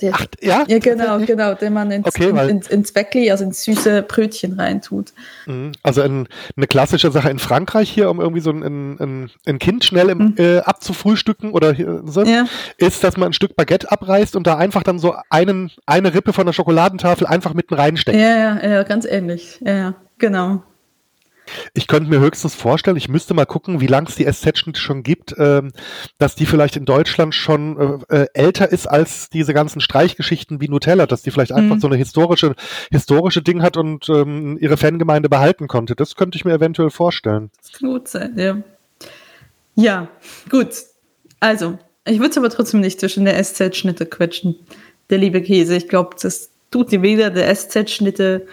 der, 0.00 0.12
Ach, 0.14 0.26
ja? 0.40 0.64
Ja, 0.68 0.78
genau, 0.78 1.18
genau, 1.18 1.54
den 1.54 1.72
man 1.72 1.90
ins, 1.90 2.06
okay, 2.06 2.28
in, 2.28 2.60
ins, 2.60 2.94
Weckli, 2.94 3.30
also 3.30 3.44
ins 3.44 3.64
süße 3.64 4.02
Brötchen 4.02 4.58
reintut. 4.58 5.12
Mhm. 5.46 5.72
Also 5.82 6.02
ein, 6.02 6.28
eine 6.56 6.66
klassische 6.66 7.10
Sache 7.10 7.30
in 7.30 7.38
Frankreich 7.38 7.90
hier, 7.90 8.10
um 8.10 8.20
irgendwie 8.20 8.40
so 8.40 8.50
ein, 8.50 8.62
ein, 8.62 9.30
ein 9.46 9.58
Kind 9.58 9.84
schnell 9.84 10.10
im, 10.10 10.18
mhm. 10.18 10.34
äh, 10.38 10.58
abzufrühstücken 10.58 11.52
oder 11.52 11.74
so, 12.04 12.22
ja. 12.22 12.46
ist, 12.76 13.02
dass 13.02 13.16
man 13.16 13.30
ein 13.30 13.32
Stück 13.32 13.56
Baguette 13.56 13.90
abreißt 13.90 14.36
und 14.36 14.46
da 14.46 14.56
einfach 14.56 14.82
dann 14.82 14.98
so 14.98 15.14
einen, 15.30 15.70
eine 15.86 16.14
Rippe 16.14 16.32
von 16.32 16.46
der 16.46 16.52
Schokoladentafel 16.52 17.26
einfach 17.26 17.54
mitten 17.54 17.74
reinsteckt. 17.74 18.18
Ja, 18.18 18.36
ja, 18.36 18.68
ja, 18.68 18.82
ganz 18.84 19.04
ähnlich. 19.04 19.58
Ja, 19.64 19.76
ja, 19.76 19.94
genau. 20.18 20.62
Ich 21.74 21.86
könnte 21.86 22.10
mir 22.10 22.20
höchstens 22.20 22.54
vorstellen, 22.54 22.96
ich 22.96 23.08
müsste 23.08 23.34
mal 23.34 23.46
gucken, 23.46 23.80
wie 23.80 23.86
lange 23.86 24.08
es 24.08 24.16
die 24.16 24.24
SZ-Schnitte 24.24 24.80
schon 24.80 25.02
gibt, 25.02 25.34
ähm, 25.38 25.72
dass 26.18 26.34
die 26.34 26.46
vielleicht 26.46 26.76
in 26.76 26.84
Deutschland 26.84 27.34
schon 27.34 28.00
äh, 28.08 28.22
äh, 28.22 28.26
älter 28.34 28.70
ist 28.70 28.86
als 28.86 29.28
diese 29.30 29.54
ganzen 29.54 29.80
Streichgeschichten 29.80 30.60
wie 30.60 30.68
Nutella, 30.68 31.06
dass 31.06 31.22
die 31.22 31.30
vielleicht 31.30 31.52
einfach 31.52 31.76
mhm. 31.76 31.80
so 31.80 31.86
eine 31.86 31.96
historische, 31.96 32.54
historische 32.90 33.42
Ding 33.42 33.62
hat 33.62 33.76
und 33.76 34.08
ähm, 34.08 34.58
ihre 34.60 34.76
Fangemeinde 34.76 35.28
behalten 35.28 35.68
konnte. 35.68 35.94
Das 35.94 36.16
könnte 36.16 36.36
ich 36.36 36.44
mir 36.44 36.54
eventuell 36.54 36.90
vorstellen. 36.90 37.50
Das 37.60 37.72
kann 37.72 37.90
gut 37.90 38.08
sein, 38.08 38.34
ja. 38.36 38.56
Ja, 39.74 40.08
gut. 40.50 40.68
Also, 41.40 41.78
ich 42.04 42.18
würde 42.18 42.30
es 42.30 42.38
aber 42.38 42.50
trotzdem 42.50 42.80
nicht 42.80 42.98
zwischen 42.98 43.24
der 43.24 43.42
SZ-Schnitte 43.42 44.06
quetschen. 44.06 44.56
Der 45.10 45.18
liebe 45.18 45.40
Käse, 45.40 45.76
ich 45.76 45.88
glaube, 45.88 46.16
das 46.20 46.50
tut 46.70 46.90
dir 46.90 47.02
weder 47.02 47.30
der 47.30 47.54
SZ-Schnitte 47.54 48.46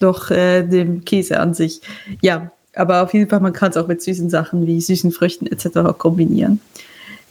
noch 0.00 0.30
äh, 0.30 0.62
dem 0.62 1.04
Käse 1.04 1.40
an 1.40 1.54
sich. 1.54 1.80
Ja, 2.20 2.50
aber 2.74 3.02
auf 3.02 3.14
jeden 3.14 3.28
Fall, 3.28 3.40
man 3.40 3.52
kann 3.52 3.70
es 3.70 3.76
auch 3.76 3.88
mit 3.88 4.02
süßen 4.02 4.30
Sachen 4.30 4.66
wie 4.66 4.80
süßen 4.80 5.12
Früchten 5.12 5.46
etc. 5.46 5.96
kombinieren. 5.98 6.60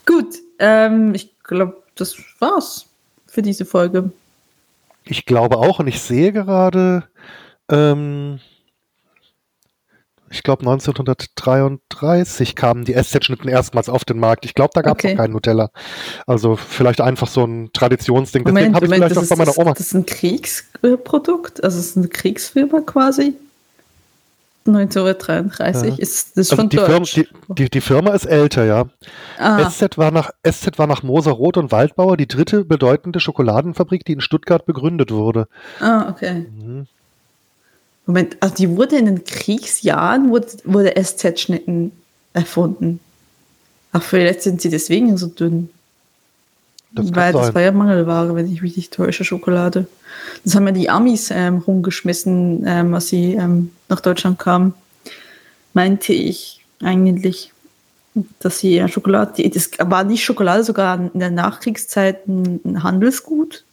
Gut, 0.06 0.36
ähm, 0.60 1.14
ich 1.14 1.32
glaube, 1.44 1.78
das 1.96 2.18
war's 2.40 2.86
für 3.28 3.42
diese 3.42 3.66
Folge. 3.66 4.12
Ich 5.06 5.26
glaube 5.26 5.58
auch 5.58 5.80
und 5.80 5.88
ich 5.88 6.02
sehe 6.02 6.32
gerade, 6.32 7.04
ähm, 7.70 8.40
ich 10.32 10.44
glaube 10.44 10.62
1933 10.62 12.56
kamen 12.56 12.86
die 12.86 12.94
SZ-Schnitten 12.94 13.48
erstmals 13.48 13.90
auf 13.90 14.06
den 14.06 14.20
Markt. 14.20 14.46
Ich 14.46 14.54
glaube, 14.54 14.72
da 14.74 14.82
gab 14.82 15.00
es 15.00 15.06
okay. 15.06 15.14
noch 15.14 15.24
keinen 15.24 15.34
Nutella. 15.34 15.72
Also 16.28 16.56
vielleicht 16.56 17.02
einfach 17.02 17.28
so 17.28 17.46
ein 17.46 17.72
Traditionsding. 17.74 18.44
Deswegen 18.44 18.76
habe 18.76 18.86
ich 18.86 18.92
vielleicht 18.92 19.18
auch 19.18 19.28
bei 19.28 19.36
meiner 19.36 19.58
Oma. 19.58 19.72
Das 19.72 19.82
ist 19.82 19.94
ein 19.94 20.06
Kriegsprodukt? 20.06 21.64
Also 21.64 21.80
es 21.80 21.88
ist 21.88 21.98
eine 21.98 22.08
Kriegsfirma 22.08 22.82
quasi? 22.82 23.34
1933 24.68 25.90
ja. 25.90 26.02
ist 26.02 26.38
das 26.38 26.52
also 26.52 26.56
schon 26.58 26.70
die 26.70 26.78
Firma, 26.78 27.06
die, 27.06 27.28
die, 27.48 27.70
die, 27.70 27.82
Firma 27.82 28.12
ist 28.12 28.26
älter, 28.26 28.66
ja. 28.66 28.86
Ah. 29.40 29.70
SZ, 29.70 29.98
war 29.98 30.12
nach, 30.12 30.32
SZ 30.48 30.78
war 30.78 30.86
nach 30.86 31.02
Moser 31.02 31.32
Roth 31.32 31.58
und 31.58 31.72
Waldbauer 31.72 32.18
die 32.18 32.28
dritte 32.28 32.66
bedeutende 32.66 33.20
Schokoladenfabrik, 33.20 34.06
die 34.06 34.14
in 34.14 34.22
Stuttgart 34.22 34.66
begründet 34.66 35.12
wurde. 35.12 35.48
Ah, 35.80 36.10
okay. 36.10 36.46
Mhm. 36.52 36.88
Moment, 38.10 38.38
also 38.40 38.56
die 38.56 38.76
wurde 38.76 38.98
in 38.98 39.06
den 39.06 39.24
Kriegsjahren, 39.24 40.32
wurde, 40.32 40.48
wurde 40.64 40.96
SZ-Schnitten 41.00 41.92
erfunden. 42.34 43.00
Ach, 43.92 44.02
vielleicht 44.02 44.42
sind 44.42 44.62
sie 44.62 44.72
deswegen 44.72 45.16
so 45.16 45.28
dünn. 45.28 45.70
Das 46.92 47.14
Weil 47.14 47.34
das 47.34 47.54
war 47.54 47.62
ja 47.62 47.72
Mangelware, 47.72 48.34
wenn 48.34 48.52
ich 48.52 48.64
mich 48.64 48.76
nicht 48.78 48.92
täusche, 48.92 49.24
Schokolade. 49.24 49.86
Das 50.44 50.56
haben 50.56 50.66
ja 50.66 50.72
die 50.72 50.90
Amis 50.90 51.30
ähm, 51.30 51.60
rumgeschmissen, 51.60 52.64
ähm, 52.66 52.96
als 52.96 53.10
sie 53.10 53.36
ähm, 53.36 53.74
nach 53.90 54.02
Deutschland 54.02 54.40
kamen. 54.40 54.74
Meinte 55.76 56.12
ich 56.12 56.66
eigentlich, 56.82 57.54
dass 58.40 58.58
sie 58.58 58.78
ja 58.78 58.88
Schokolade, 58.88 59.48
das 59.52 59.70
war 59.78 60.04
nicht 60.04 60.24
Schokolade 60.24 60.64
sogar 60.64 61.12
in 61.14 61.20
der 61.20 61.30
Nachkriegszeit 61.30 62.28
ein 62.28 62.82
Handelsgut? 62.82 63.66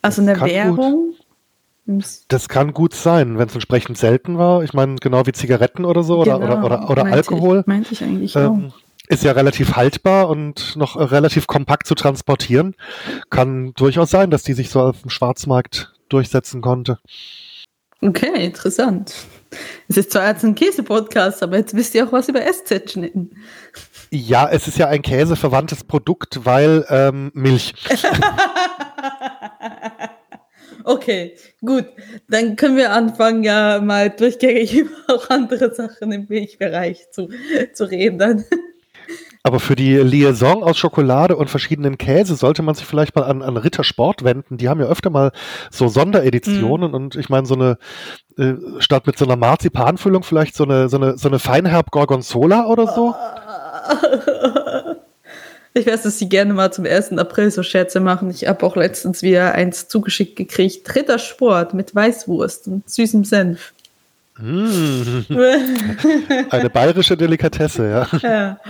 Also 0.00 0.22
eine 0.22 0.40
Währung? 0.40 1.08
Gut. 1.08 1.17
Das 2.28 2.48
kann 2.48 2.74
gut 2.74 2.94
sein, 2.94 3.38
wenn 3.38 3.48
es 3.48 3.54
entsprechend 3.54 3.96
selten 3.96 4.36
war. 4.36 4.62
Ich 4.62 4.74
meine, 4.74 4.96
genau 4.96 5.26
wie 5.26 5.32
Zigaretten 5.32 5.84
oder 5.84 6.02
so 6.02 6.20
genau, 6.20 6.36
oder, 6.36 6.64
oder, 6.64 6.90
oder, 6.90 7.04
Alkohol. 7.06 7.60
Ich, 7.60 7.66
meinte 7.66 7.92
ich 7.92 8.02
eigentlich 8.02 8.36
ähm, 8.36 8.72
auch 8.74 8.78
ist 9.08 9.24
ja 9.24 9.32
relativ 9.32 9.74
haltbar 9.74 10.28
und 10.28 10.76
noch 10.76 10.96
relativ 10.96 11.46
kompakt 11.46 11.86
zu 11.86 11.94
transportieren. 11.94 12.74
Kann 13.30 13.72
durchaus 13.74 14.10
sein, 14.10 14.30
dass 14.30 14.42
die 14.42 14.52
sich 14.52 14.68
so 14.70 14.82
auf 14.82 15.00
dem 15.00 15.10
Schwarzmarkt 15.10 15.94
durchsetzen 16.10 16.60
konnte. 16.60 16.98
Okay, 18.00 18.44
interessant. 18.44 19.14
Es 19.88 19.96
ist 19.96 20.12
zwar 20.12 20.28
jetzt 20.28 20.44
ein 20.44 20.54
Käse-Podcast, 20.54 21.42
aber 21.42 21.56
jetzt 21.56 21.74
wisst 21.74 21.94
ihr 21.94 22.06
auch 22.06 22.12
was 22.12 22.28
über 22.28 22.40
SZ-Schnitten. 22.40 23.30
Ja, 24.10 24.48
es 24.48 24.68
ist 24.68 24.78
ja 24.78 24.86
ein 24.88 25.02
käseverwandtes 25.02 25.84
Produkt, 25.84 26.44
weil 26.44 26.84
ähm, 26.90 27.30
Milch. 27.34 27.74
okay, 30.88 31.34
gut. 31.60 31.86
Dann 32.28 32.56
können 32.56 32.76
wir 32.76 32.92
anfangen, 32.92 33.44
ja 33.44 33.80
mal 33.80 34.10
durchgängig 34.10 34.74
über 34.78 34.90
auch 35.08 35.30
andere 35.30 35.74
Sachen 35.74 36.12
im 36.12 36.26
Milchbereich 36.28 37.10
zu, 37.10 37.28
zu 37.72 37.84
reden. 37.84 38.18
Dann. 38.18 38.44
Aber 39.42 39.60
für 39.60 39.76
die 39.76 39.96
Liaison 39.96 40.62
aus 40.62 40.76
Schokolade 40.76 41.36
und 41.36 41.48
verschiedenen 41.48 41.96
Käse 41.96 42.34
sollte 42.34 42.62
man 42.62 42.74
sich 42.74 42.84
vielleicht 42.84 43.14
mal 43.14 43.22
an, 43.22 43.42
an 43.42 43.56
Rittersport 43.56 44.24
wenden. 44.24 44.58
Die 44.58 44.68
haben 44.68 44.80
ja 44.80 44.86
öfter 44.86 45.10
mal 45.10 45.32
so 45.70 45.88
Sondereditionen 45.88 46.90
mhm. 46.90 46.94
und 46.94 47.16
ich 47.16 47.28
meine, 47.28 47.46
so 47.46 47.54
eine, 47.54 47.78
äh, 48.36 48.54
statt 48.80 49.06
mit 49.06 49.16
so 49.16 49.24
einer 49.24 49.36
Marzipanfüllung 49.36 50.22
vielleicht 50.22 50.54
so 50.56 50.64
eine, 50.64 50.88
so 50.88 50.96
eine, 50.96 51.16
so 51.16 51.28
eine 51.28 51.38
Feinherb 51.38 51.90
Gorgonzola 51.90 52.66
oder 52.66 52.88
so. 52.88 53.14
Ich 55.74 55.86
weiß, 55.86 56.02
dass 56.02 56.18
sie 56.18 56.28
gerne 56.28 56.54
mal 56.54 56.72
zum 56.72 56.86
1. 56.86 57.12
April 57.12 57.50
so 57.50 57.62
Scherze 57.62 58.00
machen. 58.00 58.30
Ich 58.30 58.46
habe 58.46 58.64
auch 58.64 58.76
letztens 58.76 59.22
wieder 59.22 59.54
eins 59.54 59.88
zugeschickt 59.88 60.36
gekriegt. 60.36 60.94
Rittersport 60.94 61.74
mit 61.74 61.94
Weißwurst 61.94 62.68
und 62.68 62.88
süßem 62.88 63.24
Senf. 63.24 63.72
Mmh. 64.38 65.26
Eine 66.50 66.70
bayerische 66.70 67.16
Delikatesse, 67.16 67.90
ja. 67.90 68.18
ja. 68.22 68.60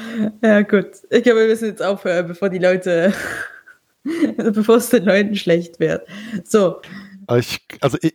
Ja, 0.42 0.62
gut. 0.62 0.86
Ich 1.10 1.22
glaube, 1.22 1.40
wir 1.40 1.48
müssen 1.48 1.66
jetzt 1.66 1.82
aufhören, 1.82 2.26
bevor 2.26 2.48
die 2.48 2.58
Leute, 2.58 3.12
bevor 4.36 4.76
es 4.76 4.88
den 4.88 5.04
Leuten 5.04 5.36
schlecht 5.36 5.78
wird. 5.78 6.06
So. 6.44 6.80
Ich, 7.36 7.60
also 7.80 7.98
ich, 8.00 8.14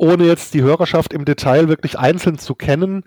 ohne 0.00 0.24
jetzt 0.24 0.54
die 0.54 0.62
Hörerschaft 0.62 1.12
im 1.12 1.26
Detail 1.26 1.68
wirklich 1.68 1.98
einzeln 1.98 2.38
zu 2.38 2.54
kennen, 2.54 3.04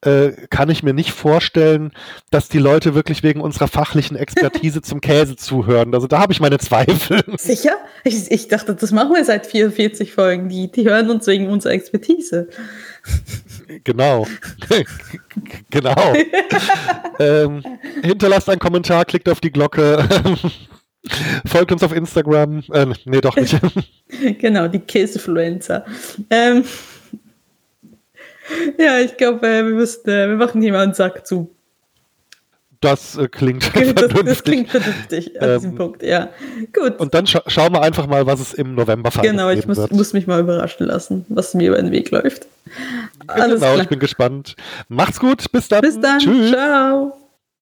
äh, 0.00 0.30
kann 0.48 0.70
ich 0.70 0.82
mir 0.82 0.94
nicht 0.94 1.12
vorstellen, 1.12 1.92
dass 2.30 2.48
die 2.48 2.58
Leute 2.58 2.94
wirklich 2.94 3.22
wegen 3.22 3.42
unserer 3.42 3.68
fachlichen 3.68 4.16
Expertise 4.16 4.80
zum 4.82 5.02
Käse 5.02 5.36
zuhören. 5.36 5.94
Also 5.94 6.06
da 6.06 6.20
habe 6.20 6.32
ich 6.32 6.40
meine 6.40 6.58
Zweifel. 6.58 7.22
Sicher? 7.36 7.76
Ich, 8.04 8.30
ich, 8.30 8.48
dachte, 8.48 8.74
das 8.74 8.90
machen 8.90 9.14
wir 9.14 9.24
seit 9.24 9.46
44 9.46 10.14
Folgen. 10.14 10.48
Die, 10.48 10.72
die 10.72 10.88
hören 10.88 11.10
uns 11.10 11.26
wegen 11.26 11.48
unserer 11.48 11.74
Expertise. 11.74 12.48
Genau. 13.84 14.26
genau. 15.70 16.14
ähm, 17.18 17.62
hinterlasst 18.02 18.48
einen 18.48 18.60
Kommentar, 18.60 19.04
klickt 19.04 19.28
auf 19.28 19.40
die 19.40 19.52
Glocke. 19.52 20.08
Folgt 21.46 21.72
uns 21.72 21.82
auf 21.82 21.94
Instagram. 21.94 22.62
Äh, 22.72 22.86
nee, 23.04 23.20
doch 23.20 23.36
nicht. 23.36 23.58
genau, 24.38 24.68
die 24.68 24.80
Käsefluencer. 24.80 25.84
Ähm, 26.28 26.64
ja, 28.78 28.98
ich 28.98 29.16
glaube, 29.16 29.46
äh, 29.46 29.64
wir, 29.64 29.82
äh, 29.82 30.28
wir 30.28 30.36
machen 30.36 30.60
hier 30.60 30.72
mal 30.72 30.82
einen 30.82 30.94
Sack 30.94 31.26
zu. 31.26 31.50
Das 32.80 33.18
äh, 33.18 33.28
klingt 33.28 33.70
das, 34.00 34.08
das, 34.24 34.42
klingt 34.42 34.70
vernünftig 34.70 35.40
an 35.40 35.48
ähm, 35.50 35.56
diesem 35.56 35.74
Punkt, 35.74 36.02
ja. 36.02 36.30
Gut. 36.72 36.98
Und 36.98 37.12
dann 37.12 37.26
scha 37.26 37.42
schauen 37.46 37.72
wir 37.74 37.82
einfach 37.82 38.06
mal, 38.06 38.26
was 38.26 38.40
es 38.40 38.54
im 38.54 38.74
November 38.74 39.10
fällt. 39.10 39.26
Genau, 39.26 39.50
ich 39.50 39.66
muss, 39.66 39.90
muss, 39.90 40.12
mich 40.14 40.26
mal 40.26 40.40
überraschen 40.40 40.86
lassen, 40.86 41.26
was 41.28 41.52
mir 41.54 41.68
über 41.68 41.76
den 41.76 41.92
Weg 41.92 42.10
läuft. 42.10 42.46
Alles 43.26 43.60
genau, 43.60 43.72
klar. 43.72 43.82
ich 43.82 43.88
bin 43.88 43.98
gespannt. 43.98 44.56
Macht's 44.88 45.20
gut, 45.20 45.52
bis 45.52 45.68
dann. 45.68 45.82
Bis 45.82 46.00
dann. 46.00 46.20
Tschüss. 46.20 46.52
Ciao. 46.52 47.19